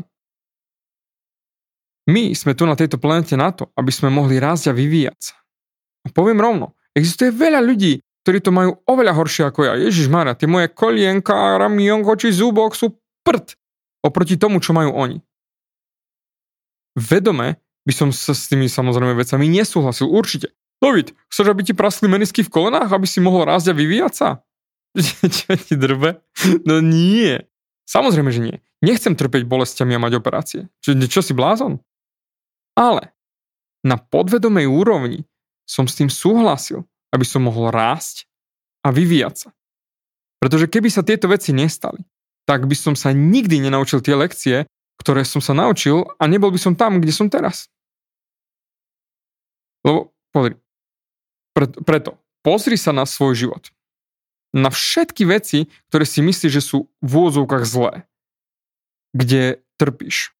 My 2.08 2.32
sme 2.32 2.56
tu 2.56 2.64
na 2.64 2.72
tejto 2.72 2.96
planete 2.96 3.36
na 3.36 3.52
to, 3.52 3.68
aby 3.76 3.92
sme 3.92 4.08
mohli 4.08 4.40
rásť 4.40 4.72
a 4.72 4.76
vyvíjať 4.78 5.18
sa. 5.20 5.36
A 6.06 6.14
poviem 6.14 6.40
rovno, 6.40 6.72
existuje 6.96 7.28
veľa 7.28 7.60
ľudí, 7.60 8.00
ktorí 8.24 8.38
to 8.40 8.48
majú 8.48 8.80
oveľa 8.88 9.12
horšie 9.12 9.44
ako 9.44 9.68
ja. 9.68 9.76
Ježiš 9.76 10.08
Maria, 10.08 10.32
tie 10.32 10.48
moje 10.48 10.72
kolienka, 10.72 11.60
ramionko 11.60 12.16
či 12.16 12.32
zúbok 12.32 12.72
sú 12.72 12.96
prd 13.26 13.58
oproti 14.00 14.40
tomu, 14.40 14.62
čo 14.64 14.72
majú 14.72 14.96
oni. 14.96 15.20
Vedome 16.96 17.60
by 17.84 17.92
som 17.92 18.08
sa 18.08 18.32
s 18.32 18.48
tými 18.48 18.68
samozrejme 18.68 19.12
vecami 19.16 19.48
nesúhlasil, 19.52 20.08
určite. 20.08 20.52
David, 20.78 21.12
chceš, 21.28 21.46
aby 21.50 21.62
ti 21.66 21.74
prasli 21.74 22.06
menisky 22.06 22.46
v 22.46 22.52
kolenách, 22.52 22.92
aby 22.94 23.04
si 23.04 23.18
mohol 23.18 23.48
rásť 23.48 23.74
a 23.74 23.78
vyvíjať 23.78 24.12
sa? 24.14 24.28
Čo 25.36 25.54
ti 25.56 25.74
drbe? 25.78 26.18
No 26.66 26.82
nie. 26.82 27.38
Samozrejme, 27.88 28.30
že 28.34 28.40
nie. 28.44 28.56
Nechcem 28.84 29.16
trpeť 29.16 29.48
bolestiami 29.48 29.96
a 29.96 30.02
mať 30.02 30.12
operácie. 30.20 30.60
Čo, 30.84 30.94
čo 31.08 31.20
si 31.24 31.32
blázon? 31.32 31.80
Ale 32.78 33.10
na 33.82 33.98
podvedomej 33.98 34.68
úrovni 34.68 35.26
som 35.66 35.88
s 35.88 35.98
tým 35.98 36.12
súhlasil, 36.12 36.86
aby 37.10 37.24
som 37.24 37.46
mohol 37.46 37.72
rásť 37.72 38.28
a 38.84 38.92
vyvíjať 38.94 39.34
sa. 39.34 39.50
Pretože 40.38 40.70
keby 40.70 40.88
sa 40.92 41.02
tieto 41.02 41.26
veci 41.26 41.50
nestali, 41.50 41.98
tak 42.46 42.64
by 42.70 42.76
som 42.78 42.94
sa 42.94 43.10
nikdy 43.10 43.58
nenaučil 43.60 43.98
tie 43.98 44.14
lekcie, 44.14 44.56
ktoré 45.02 45.26
som 45.26 45.42
sa 45.42 45.52
naučil 45.52 46.06
a 46.18 46.24
nebol 46.30 46.54
by 46.54 46.60
som 46.60 46.78
tam, 46.78 47.02
kde 47.02 47.10
som 47.10 47.26
teraz. 47.26 47.66
Lebo, 49.82 50.14
pozri, 50.30 50.54
preto, 51.82 52.18
pozri 52.42 52.78
sa 52.78 52.94
na 52.94 53.06
svoj 53.06 53.34
život. 53.34 53.70
Na 54.56 54.72
všetky 54.72 55.28
veci, 55.28 55.68
ktoré 55.92 56.08
si 56.08 56.24
myslíš, 56.24 56.52
že 56.52 56.62
sú 56.64 56.78
v 57.04 57.10
úvodzovkách 57.12 57.64
zlé. 57.68 58.08
Kde 59.12 59.60
trpíš. 59.76 60.32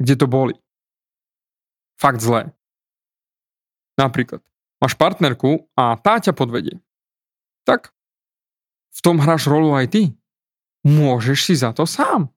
Kde 0.00 0.14
to 0.16 0.26
boli 0.26 0.54
fakt 2.02 2.18
zlé. 2.18 2.50
Napríklad, 3.94 4.42
máš 4.82 4.98
partnerku 4.98 5.70
a 5.78 5.94
tá 5.94 6.18
ťa 6.18 6.34
podvedie. 6.34 6.82
Tak 7.62 7.94
v 8.92 9.00
tom 9.04 9.22
hráš 9.22 9.46
rolu 9.46 9.70
aj 9.78 9.94
ty. 9.94 10.02
Môžeš 10.82 11.38
si 11.46 11.54
za 11.54 11.70
to 11.70 11.86
sám. 11.86 12.34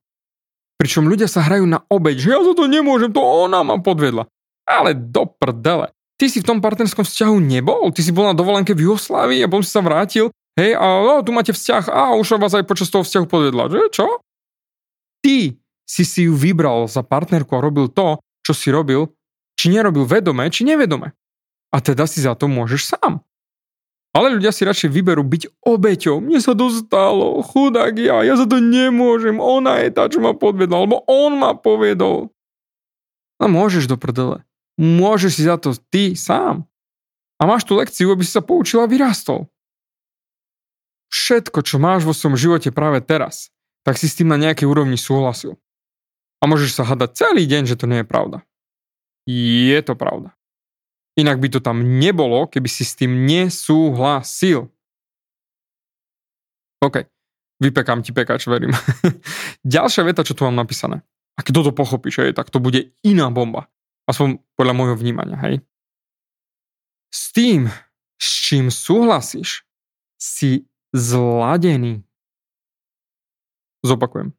Pričom 0.78 1.10
ľudia 1.10 1.26
sa 1.26 1.42
hrajú 1.42 1.66
na 1.66 1.82
obeď, 1.90 2.16
že 2.22 2.30
ja 2.36 2.40
za 2.46 2.54
to 2.54 2.70
nemôžem, 2.70 3.10
to 3.10 3.24
ona 3.24 3.66
ma 3.66 3.82
podvedla. 3.82 4.30
Ale 4.68 4.94
do 4.94 5.26
prdele. 5.26 5.90
Ty 6.16 6.26
si 6.30 6.40
v 6.40 6.48
tom 6.48 6.60
partnerskom 6.62 7.04
vzťahu 7.04 7.36
nebol, 7.42 7.90
ty 7.92 8.06
si 8.06 8.14
bol 8.14 8.30
na 8.30 8.38
dovolenke 8.38 8.72
v 8.72 8.88
Jugoslávii 8.88 9.44
a 9.44 9.50
potom 9.50 9.66
si 9.66 9.72
sa 9.74 9.84
vrátil, 9.84 10.32
hej, 10.56 10.72
a 10.76 10.86
no, 11.04 11.24
tu 11.24 11.32
máte 11.36 11.52
vzťah 11.52 11.92
a 11.92 12.02
už 12.20 12.40
vás 12.40 12.56
aj 12.56 12.68
počas 12.68 12.92
toho 12.92 13.04
vzťahu 13.04 13.26
podvedla, 13.28 13.72
že 13.72 13.80
čo? 13.92 14.08
Ty 15.24 15.56
si 15.86 16.04
si 16.04 16.26
ju 16.26 16.34
vybral 16.34 16.90
za 16.90 17.06
partnerku 17.06 17.54
a 17.56 17.64
robil 17.64 17.88
to, 17.92 18.18
čo 18.42 18.54
si 18.58 18.74
robil, 18.74 19.14
či 19.56 19.70
nerobil 19.70 20.04
vedome, 20.06 20.50
či 20.50 20.66
nevedome. 20.66 21.14
A 21.74 21.78
teda 21.82 22.10
si 22.10 22.22
za 22.24 22.34
to 22.34 22.50
môžeš 22.50 22.98
sám. 22.98 23.22
Ale 24.16 24.32
ľudia 24.32 24.56
si 24.56 24.64
radšej 24.64 24.96
vyberú 24.96 25.28
byť 25.28 25.60
obeťou. 25.60 26.24
Mne 26.24 26.40
sa 26.40 26.56
to 26.56 26.72
stalo, 26.72 27.44
chudák 27.44 28.00
ja, 28.00 28.24
ja 28.24 28.40
za 28.40 28.48
to 28.48 28.64
nemôžem, 28.64 29.36
ona 29.44 29.84
je 29.84 29.92
tá, 29.92 30.08
čo 30.08 30.24
ma 30.24 30.32
podvedla, 30.32 30.88
alebo 30.88 31.04
on 31.04 31.36
ma 31.36 31.52
povedol. 31.52 32.32
A 33.44 33.52
môžeš 33.52 33.92
do 33.92 34.00
prdele. 34.00 34.48
Môžeš 34.80 35.32
si 35.36 35.44
za 35.44 35.60
to 35.60 35.76
ty 35.92 36.16
sám. 36.16 36.64
A 37.36 37.44
máš 37.44 37.68
tú 37.68 37.76
lekciu, 37.76 38.08
aby 38.16 38.24
si 38.24 38.32
sa 38.32 38.40
poučil 38.40 38.80
a 38.80 38.88
vyrastol. 38.88 39.52
Všetko, 41.16 41.64
čo 41.64 41.80
máš 41.80 42.04
vo 42.04 42.12
svojom 42.12 42.36
živote 42.36 42.76
práve 42.76 43.00
teraz, 43.00 43.48
tak 43.88 43.96
si 43.96 44.12
s 44.12 44.20
tým 44.20 44.28
na 44.28 44.36
nejakej 44.36 44.68
úrovni 44.68 45.00
súhlasil. 45.00 45.56
A 46.44 46.52
môžeš 46.52 46.76
sa 46.76 46.84
hadať 46.84 47.16
celý 47.16 47.48
deň, 47.48 47.72
že 47.72 47.80
to 47.80 47.88
nie 47.88 48.04
je 48.04 48.08
pravda. 48.08 48.44
Je 49.24 49.80
to 49.80 49.96
pravda. 49.96 50.36
Inak 51.16 51.40
by 51.40 51.48
to 51.48 51.64
tam 51.64 52.04
nebolo, 52.04 52.52
keby 52.52 52.68
si 52.68 52.84
s 52.84 53.00
tým 53.00 53.24
nesúhlasil. 53.24 54.68
OK, 56.84 57.08
vypekám 57.64 58.04
ti 58.04 58.12
pekač, 58.12 58.44
verím. 58.52 58.76
Ďalšia 59.64 60.04
veta, 60.04 60.28
čo 60.28 60.36
tu 60.36 60.44
mám 60.44 60.60
napísané. 60.60 61.00
A 61.40 61.42
kto 61.48 61.64
to 61.64 61.72
pochopíš, 61.72 62.28
hej, 62.28 62.36
tak 62.36 62.52
to 62.52 62.60
bude 62.60 62.92
iná 63.08 63.32
bomba. 63.32 63.72
Aspoň 64.04 64.44
podľa 64.60 64.74
môjho 64.76 65.00
vnímania, 65.00 65.40
hej. 65.48 65.64
S 67.08 67.32
tým, 67.32 67.72
s 68.20 68.28
čím 68.44 68.68
súhlasíš, 68.68 69.64
si 70.20 70.68
zladený. 70.96 72.08
Zopakujem. 73.84 74.32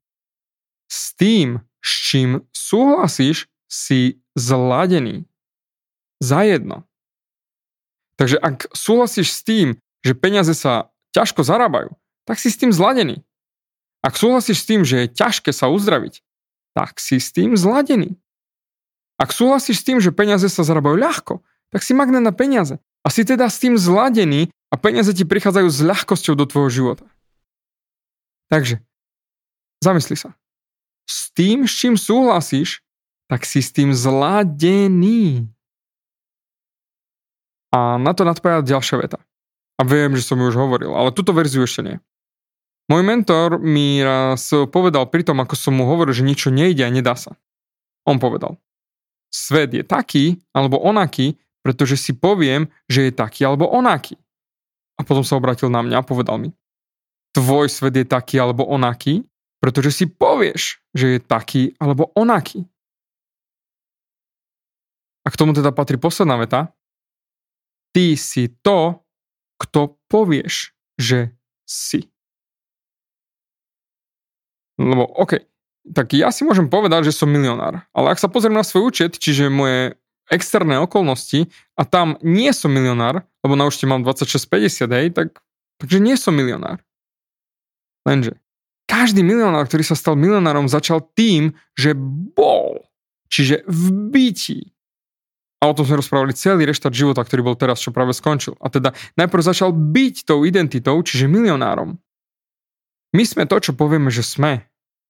S 0.89 1.13
tým, 1.13 1.61
s 1.85 1.91
čím 2.09 2.31
súhlasíš, 2.57 3.47
si 3.69 4.25
zladený. 4.33 5.29
Za 6.25 6.49
jedno. 6.49 6.89
Takže 8.17 8.41
ak 8.41 8.73
súhlasíš 8.73 9.37
s 9.37 9.45
tým, 9.45 9.77
že 10.01 10.17
peniaze 10.17 10.57
sa 10.57 10.89
ťažko 11.13 11.45
zarábajú, 11.45 11.93
tak 12.25 12.41
si 12.41 12.49
s 12.49 12.57
tým 12.57 12.73
zladený. 12.73 13.21
Ak 14.01 14.17
súhlasíš 14.17 14.65
s 14.65 14.69
tým, 14.69 14.81
že 14.81 15.05
je 15.05 15.13
ťažké 15.13 15.53
sa 15.53 15.69
uzdraviť, 15.69 16.25
tak 16.73 16.97
si 16.97 17.21
s 17.21 17.29
tým 17.37 17.53
zladený. 17.53 18.17
Ak 19.21 19.33
súhlasíš 19.33 19.85
s 19.85 19.87
tým, 19.87 20.01
že 20.01 20.13
peniaze 20.13 20.49
sa 20.49 20.65
zarábajú 20.65 20.97
ľahko, 20.97 21.35
tak 21.69 21.85
si 21.85 21.93
magnet 21.93 22.25
na 22.25 22.33
peniaze. 22.33 22.81
A 23.05 23.13
si 23.13 23.25
teda 23.25 23.49
s 23.53 23.61
tým 23.61 23.77
zladený 23.77 24.49
a 24.77 24.79
peniaze 24.79 25.17
ti 25.17 25.25
prichádzajú 25.25 25.69
s 25.73 25.81
ľahkosťou 25.81 26.37
do 26.37 26.45
tvojho 26.45 26.69
života. 26.69 27.09
Takže, 28.53 28.85
zamysli 29.81 30.21
sa. 30.21 30.37
S 31.09 31.33
tým, 31.33 31.65
s 31.65 31.73
čím 31.73 31.97
súhlasíš, 31.97 32.85
tak 33.25 33.49
si 33.49 33.65
s 33.65 33.73
tým 33.73 33.97
zladený. 33.97 35.49
A 37.73 37.97
na 37.97 38.13
to 38.13 38.29
nadpovedá 38.29 38.61
ďalšia 38.61 39.01
veta. 39.01 39.19
A 39.81 39.89
viem, 39.89 40.13
že 40.13 40.29
som 40.29 40.37
ju 40.37 40.53
už 40.53 40.61
hovoril, 40.61 40.93
ale 40.93 41.09
túto 41.17 41.33
verziu 41.33 41.65
ešte 41.65 41.81
nie. 41.81 41.97
Môj 42.93 43.01
mentor 43.01 43.57
mi 43.57 44.05
raz 44.05 44.53
povedal 44.69 45.09
pri 45.09 45.25
tom, 45.25 45.41
ako 45.41 45.57
som 45.57 45.73
mu 45.73 45.89
hovoril, 45.89 46.13
že 46.13 46.23
niečo 46.23 46.53
nejde 46.53 46.85
a 46.85 46.93
nedá 46.93 47.17
sa. 47.17 47.35
On 48.05 48.21
povedal, 48.21 48.61
svet 49.33 49.73
je 49.73 49.83
taký 49.83 50.45
alebo 50.53 50.79
onaký, 50.79 51.41
pretože 51.65 51.97
si 51.99 52.13
poviem, 52.13 52.69
že 52.87 53.09
je 53.09 53.13
taký 53.17 53.43
alebo 53.43 53.67
onaký. 53.67 54.21
A 54.97 55.05
potom 55.05 55.23
sa 55.23 55.37
obratil 55.37 55.69
na 55.69 55.85
mňa 55.85 56.01
a 56.01 56.09
povedal 56.09 56.41
mi, 56.41 56.51
tvoj 57.37 57.69
svet 57.69 57.93
je 58.01 58.07
taký 58.09 58.41
alebo 58.41 58.65
onaký, 58.65 59.29
pretože 59.61 59.93
si 59.93 60.05
povieš, 60.09 60.81
že 60.97 61.17
je 61.17 61.19
taký 61.21 61.77
alebo 61.77 62.09
onaký. 62.17 62.65
A 65.27 65.29
k 65.29 65.39
tomu 65.39 65.53
teda 65.53 65.75
patrí 65.75 65.99
posledná 65.99 66.39
veta. 66.39 66.71
Ty 67.91 68.15
si 68.15 68.49
to, 68.63 69.03
kto 69.59 69.99
povieš, 70.07 70.77
že 70.97 71.35
si. 71.67 72.07
Lebo, 74.79 75.09
OK, 75.19 75.43
tak 75.93 76.15
ja 76.15 76.31
si 76.31 76.45
môžem 76.47 76.71
povedať, 76.71 77.11
že 77.11 77.17
som 77.17 77.27
milionár. 77.27 77.85
Ale 77.91 78.13
ak 78.15 78.21
sa 78.23 78.31
pozriem 78.31 78.55
na 78.55 78.63
svoj 78.63 78.93
účet, 78.93 79.19
čiže 79.19 79.51
moje 79.51 79.99
externé 80.31 80.79
okolnosti 80.79 81.47
a 81.79 81.83
tam 81.87 82.19
nie 82.23 82.51
som 82.51 82.71
milionár, 82.71 83.27
lebo 83.47 83.55
na 83.55 83.71
účte 83.71 83.87
mám 83.87 84.03
26,50, 84.03 84.91
hej, 84.91 85.07
tak, 85.15 85.39
takže 85.79 86.03
nie 86.03 86.19
som 86.19 86.35
milionár. 86.35 86.83
Lenže 88.03 88.43
každý 88.87 89.23
milionár, 89.23 89.67
ktorý 89.71 89.83
sa 89.87 89.99
stal 89.99 90.19
milionárom, 90.19 90.71
začal 90.71 91.03
tým, 91.15 91.55
že 91.75 91.95
bol. 92.35 92.87
Čiže 93.31 93.67
v 93.67 94.11
byti 94.11 94.77
a 95.67 95.73
o 95.73 95.75
tom 95.75 95.89
sme 95.89 95.99
rozprávali 95.99 96.37
celý 96.37 96.69
reštart 96.69 96.95
života, 96.95 97.27
ktorý 97.27 97.43
bol 97.43 97.57
teraz, 97.59 97.83
čo 97.83 97.91
práve 97.91 98.15
skončil. 98.15 98.55
A 98.63 98.71
teda 98.71 98.95
najprv 99.19 99.43
začal 99.43 99.75
byť 99.75 100.15
tou 100.23 100.47
identitou, 100.47 100.95
čiže 101.03 101.27
milionárom. 101.27 101.99
My 103.11 103.25
sme 103.27 103.51
to, 103.51 103.59
čo 103.59 103.75
povieme, 103.75 104.13
že 104.13 104.23
sme. 104.23 104.63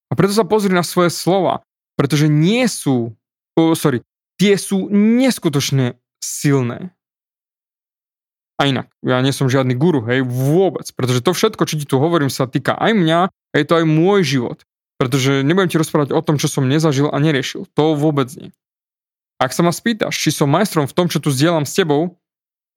A 0.08 0.12
preto 0.16 0.32
sa 0.32 0.48
pozri 0.48 0.72
na 0.72 0.86
svoje 0.86 1.12
slova, 1.12 1.60
pretože 1.98 2.32
nie 2.32 2.64
sú, 2.72 3.12
oh, 3.58 3.76
sorry, 3.76 4.00
tie 4.40 4.56
sú 4.56 4.88
neskutočne 4.88 6.00
silné. 6.24 6.95
A 8.56 8.64
inak, 8.64 8.88
ja 9.04 9.20
nie 9.20 9.36
som 9.36 9.52
žiadny 9.52 9.76
guru, 9.76 10.00
hej, 10.08 10.24
vôbec, 10.24 10.88
pretože 10.96 11.20
to 11.20 11.36
všetko, 11.36 11.62
čo 11.68 11.76
ti 11.76 11.84
tu 11.84 12.00
hovorím, 12.00 12.32
sa 12.32 12.48
týka 12.48 12.72
aj 12.72 12.96
mňa, 12.96 13.20
a 13.28 13.54
je 13.56 13.66
to 13.68 13.76
aj 13.76 13.84
môj 13.84 14.24
život. 14.24 14.64
Pretože 14.96 15.44
nebudem 15.44 15.68
ti 15.68 15.76
rozprávať 15.76 16.16
o 16.16 16.24
tom, 16.24 16.40
čo 16.40 16.48
som 16.48 16.64
nezažil 16.64 17.12
a 17.12 17.20
neriešil. 17.20 17.68
To 17.76 17.92
vôbec 17.92 18.32
nie. 18.32 18.56
Ak 19.36 19.52
sa 19.52 19.60
ma 19.60 19.76
spýtaš, 19.76 20.16
či 20.16 20.32
som 20.32 20.48
majstrom 20.48 20.88
v 20.88 20.96
tom, 20.96 21.12
čo 21.12 21.20
tu 21.20 21.28
zdieľam 21.28 21.68
s 21.68 21.76
tebou, 21.76 22.16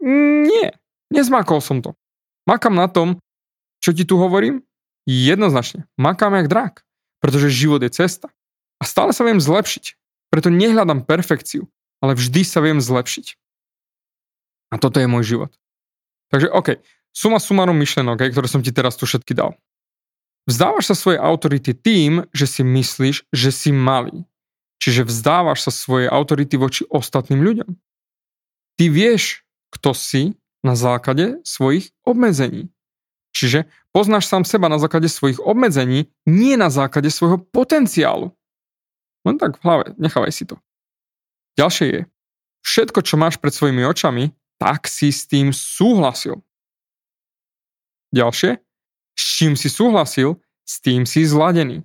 nie, 0.04 0.76
nezmákol 1.08 1.64
som 1.64 1.80
to. 1.80 1.96
Makám 2.44 2.76
na 2.76 2.92
tom, 2.92 3.24
čo 3.80 3.96
ti 3.96 4.04
tu 4.04 4.20
hovorím? 4.20 4.68
Jednoznačne, 5.08 5.88
makám 5.96 6.36
jak 6.36 6.52
drak, 6.52 6.74
pretože 7.24 7.56
život 7.56 7.80
je 7.80 7.92
cesta. 7.92 8.28
A 8.80 8.84
stále 8.84 9.16
sa 9.16 9.24
viem 9.24 9.40
zlepšiť. 9.40 9.96
Preto 10.28 10.52
nehľadám 10.52 11.08
perfekciu, 11.08 11.72
ale 12.04 12.20
vždy 12.20 12.44
sa 12.44 12.60
viem 12.60 12.84
zlepšiť. 12.84 13.40
A 14.70 14.76
toto 14.78 15.00
je 15.00 15.08
môj 15.10 15.24
život. 15.24 15.52
Takže 16.30 16.50
OK, 16.54 16.78
suma 17.14 17.42
sumarum 17.42 17.78
myšlenok, 17.78 18.30
ktoré 18.30 18.48
som 18.50 18.62
ti 18.62 18.70
teraz 18.70 18.96
tu 18.98 19.10
všetky 19.10 19.34
dal. 19.34 19.58
Vzdávaš 20.50 20.94
sa 20.94 20.96
svojej 20.98 21.22
autority 21.22 21.78
tým, 21.78 22.26
že 22.34 22.50
si 22.50 22.62
myslíš, 22.66 23.30
že 23.30 23.50
si 23.54 23.70
malý. 23.70 24.26
Čiže 24.80 25.06
vzdávaš 25.06 25.70
sa 25.70 25.72
svojej 25.76 26.08
autority 26.10 26.56
voči 26.56 26.88
ostatným 26.88 27.44
ľuďom. 27.44 27.70
Ty 28.80 28.86
vieš, 28.88 29.44
kto 29.76 29.92
si 29.92 30.40
na 30.64 30.74
základe 30.74 31.44
svojich 31.44 31.92
obmedzení. 32.08 32.72
Čiže 33.36 33.70
poznáš 33.94 34.26
sám 34.26 34.48
seba 34.48 34.72
na 34.72 34.82
základe 34.82 35.12
svojich 35.12 35.38
obmedzení, 35.38 36.10
nie 36.26 36.56
na 36.58 36.74
základe 36.74 37.14
svojho 37.14 37.38
potenciálu. 37.38 38.34
Len 39.28 39.36
tak 39.38 39.60
v 39.60 39.64
hlave, 39.68 39.86
nechávaj 40.00 40.34
si 40.34 40.48
to. 40.48 40.58
Ďalšie 41.60 41.86
je, 41.92 42.02
všetko, 42.64 43.00
čo 43.04 43.20
máš 43.20 43.36
pred 43.38 43.52
svojimi 43.52 43.84
očami, 43.84 44.32
tak 44.60 44.92
si 44.92 45.10
s 45.10 45.26
tým 45.26 45.56
súhlasil. 45.56 46.44
Ďalšie, 48.12 48.60
s 49.16 49.24
čím 49.40 49.56
si 49.56 49.72
súhlasil, 49.72 50.38
s 50.68 50.76
tým 50.84 51.08
si 51.08 51.24
zladený. 51.24 51.82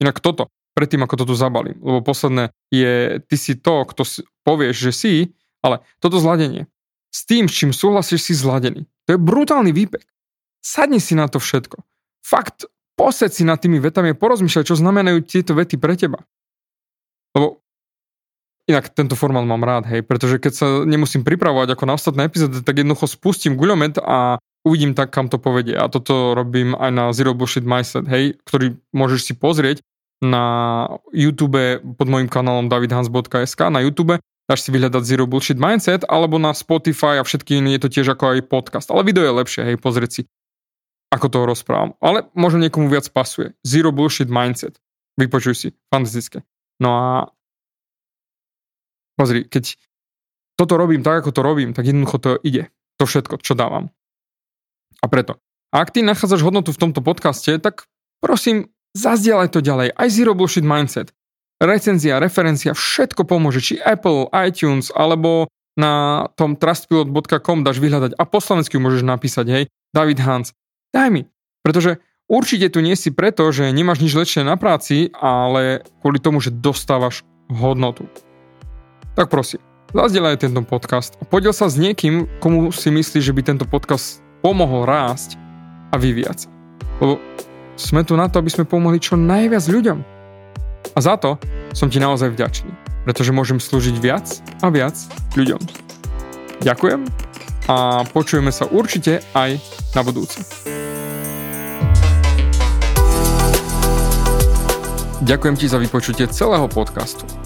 Inak 0.00 0.22
toto, 0.22 0.48
predtým 0.78 1.02
ako 1.02 1.14
to 1.20 1.24
tu 1.32 1.34
zabalím, 1.34 1.76
lebo 1.82 2.04
posledné 2.04 2.54
je, 2.70 3.18
ty 3.26 3.36
si 3.36 3.58
to, 3.58 3.84
kto 3.88 4.02
si, 4.06 4.20
povieš, 4.46 4.76
že 4.88 4.92
si, 4.92 5.14
ale 5.64 5.82
toto 5.98 6.22
zladenie. 6.22 6.70
S 7.10 7.24
tým, 7.24 7.48
s 7.48 7.56
čím 7.56 7.72
súhlasíš, 7.72 8.22
si 8.22 8.34
zladený. 8.36 8.86
To 9.08 9.16
je 9.16 9.18
brutálny 9.18 9.72
výpek. 9.72 10.04
Sadni 10.60 11.00
si 11.00 11.16
na 11.16 11.26
to 11.26 11.40
všetko. 11.40 11.80
Fakt, 12.20 12.68
posed 12.98 13.32
si 13.32 13.42
nad 13.42 13.56
tými 13.56 13.80
vetami 13.80 14.12
a 14.12 14.18
porozmýšľaj, 14.18 14.68
čo 14.68 14.76
znamenajú 14.76 15.24
tieto 15.24 15.56
vety 15.56 15.80
pre 15.80 15.96
teba. 15.96 16.22
Lebo 17.32 17.65
inak 18.66 18.90
tento 18.92 19.14
formát 19.14 19.46
mám 19.46 19.62
rád, 19.62 19.86
hej, 19.86 20.02
pretože 20.02 20.42
keď 20.42 20.52
sa 20.52 20.66
nemusím 20.82 21.22
pripravovať 21.22 21.78
ako 21.78 21.84
na 21.86 21.94
ostatné 21.94 22.26
epizódy, 22.26 22.66
tak 22.66 22.82
jednoducho 22.82 23.06
spustím 23.06 23.54
guľomet 23.54 24.02
a 24.02 24.42
uvidím 24.66 24.98
tak, 24.98 25.14
kam 25.14 25.30
to 25.30 25.38
povedie. 25.38 25.78
A 25.78 25.86
toto 25.86 26.34
robím 26.34 26.74
aj 26.74 26.90
na 26.90 27.04
Zero 27.14 27.32
Bullshit 27.32 27.62
Mindset, 27.62 28.10
hej, 28.10 28.34
ktorý 28.42 28.74
môžeš 28.90 29.20
si 29.22 29.32
pozrieť 29.38 29.86
na 30.18 30.86
YouTube 31.14 31.78
pod 31.94 32.08
môjim 32.10 32.26
kanálom 32.26 32.66
davidhans.sk 32.66 33.70
na 33.70 33.84
YouTube, 33.84 34.18
dáš 34.50 34.60
si 34.66 34.74
vyhľadať 34.74 35.02
Zero 35.06 35.30
Bullshit 35.30 35.60
Mindset, 35.60 36.02
alebo 36.10 36.42
na 36.42 36.50
Spotify 36.50 37.22
a 37.22 37.26
všetky 37.26 37.62
iné 37.62 37.78
je 37.78 37.86
to 37.86 37.92
tiež 38.00 38.18
ako 38.18 38.34
aj 38.34 38.50
podcast. 38.50 38.90
Ale 38.90 39.06
video 39.06 39.22
je 39.22 39.38
lepšie, 39.38 39.62
hej, 39.62 39.76
pozrieť 39.78 40.10
si, 40.10 40.22
ako 41.14 41.26
toho 41.30 41.44
rozprávam. 41.46 41.94
Ale 42.02 42.26
možno 42.34 42.58
niekomu 42.66 42.90
viac 42.90 43.06
pasuje. 43.14 43.54
Zero 43.62 43.94
Bullshit 43.94 44.26
Mindset. 44.26 44.80
Vypočuj 45.14 45.54
si, 45.54 45.68
fantastické. 45.88 46.42
No 46.82 46.90
a 46.92 47.08
pozri, 49.16 49.48
keď 49.48 49.80
toto 50.56 50.80
robím 50.80 51.04
tak, 51.04 51.24
ako 51.24 51.30
to 51.36 51.40
robím, 51.44 51.76
tak 51.76 51.84
jednoducho 51.84 52.16
to 52.20 52.30
ide. 52.40 52.72
To 52.96 53.04
všetko, 53.04 53.44
čo 53.44 53.52
dávam. 53.52 53.92
A 55.04 55.06
preto, 55.12 55.36
ak 55.68 55.92
ty 55.92 56.00
nachádzaš 56.00 56.40
hodnotu 56.40 56.72
v 56.72 56.80
tomto 56.80 57.04
podcaste, 57.04 57.60
tak 57.60 57.84
prosím, 58.24 58.72
zazdielaj 58.96 59.52
to 59.52 59.60
ďalej. 59.60 59.92
Aj 59.92 60.08
Zero 60.08 60.32
Bullshit 60.32 60.64
Mindset. 60.64 61.12
Recenzia, 61.60 62.20
referencia, 62.20 62.72
všetko 62.72 63.28
pomôže. 63.28 63.60
Či 63.60 63.80
Apple, 63.80 64.32
iTunes, 64.32 64.88
alebo 64.92 65.52
na 65.76 66.24
tom 66.40 66.56
trustpilot.com 66.56 67.60
dáš 67.60 67.80
vyhľadať 67.80 68.16
a 68.16 68.22
po 68.24 68.40
slovensky 68.40 68.80
môžeš 68.80 69.04
napísať, 69.04 69.46
hej, 69.52 69.64
David 69.92 70.20
Hans, 70.24 70.56
daj 70.96 71.12
mi. 71.12 71.28
Pretože 71.60 72.00
určite 72.32 72.72
tu 72.72 72.80
nie 72.80 72.96
si 72.96 73.12
preto, 73.12 73.44
že 73.52 73.68
nemáš 73.76 74.00
nič 74.00 74.16
lepšie 74.16 74.40
na 74.40 74.56
práci, 74.56 75.12
ale 75.12 75.84
kvôli 76.00 76.16
tomu, 76.16 76.40
že 76.40 76.48
dostávaš 76.48 77.28
hodnotu. 77.52 78.08
Tak 79.16 79.32
prosím, 79.32 79.64
zazdielaj 79.96 80.44
tento 80.44 80.60
podcast 80.60 81.16
a 81.16 81.24
podiel 81.24 81.56
sa 81.56 81.72
s 81.72 81.80
niekým, 81.80 82.28
komu 82.36 82.68
si 82.68 82.92
myslíš, 82.92 83.24
že 83.24 83.32
by 83.32 83.48
tento 83.48 83.64
podcast 83.64 84.20
pomohol 84.44 84.84
rásť 84.84 85.40
a 85.88 85.96
vyvíjať 85.96 86.44
sa. 86.44 86.48
Lebo 87.00 87.16
sme 87.80 88.04
tu 88.04 88.12
na 88.12 88.28
to, 88.28 88.44
aby 88.44 88.52
sme 88.52 88.68
pomohli 88.68 89.00
čo 89.00 89.16
najviac 89.16 89.64
ľuďom. 89.72 90.04
A 90.92 90.98
za 91.00 91.16
to 91.16 91.40
som 91.72 91.88
ti 91.88 91.96
naozaj 91.96 92.28
vďačný, 92.36 92.68
pretože 93.08 93.32
môžem 93.32 93.56
slúžiť 93.56 93.96
viac 93.96 94.28
a 94.60 94.68
viac 94.68 95.00
ľuďom. 95.32 95.64
Ďakujem 96.60 97.00
a 97.72 98.04
počujeme 98.12 98.52
sa 98.52 98.68
určite 98.68 99.24
aj 99.32 99.56
na 99.96 100.04
budúce. 100.04 100.44
Ďakujem 105.24 105.56
ti 105.56 105.72
za 105.72 105.80
vypočutie 105.80 106.28
celého 106.28 106.68
podcastu. 106.68 107.45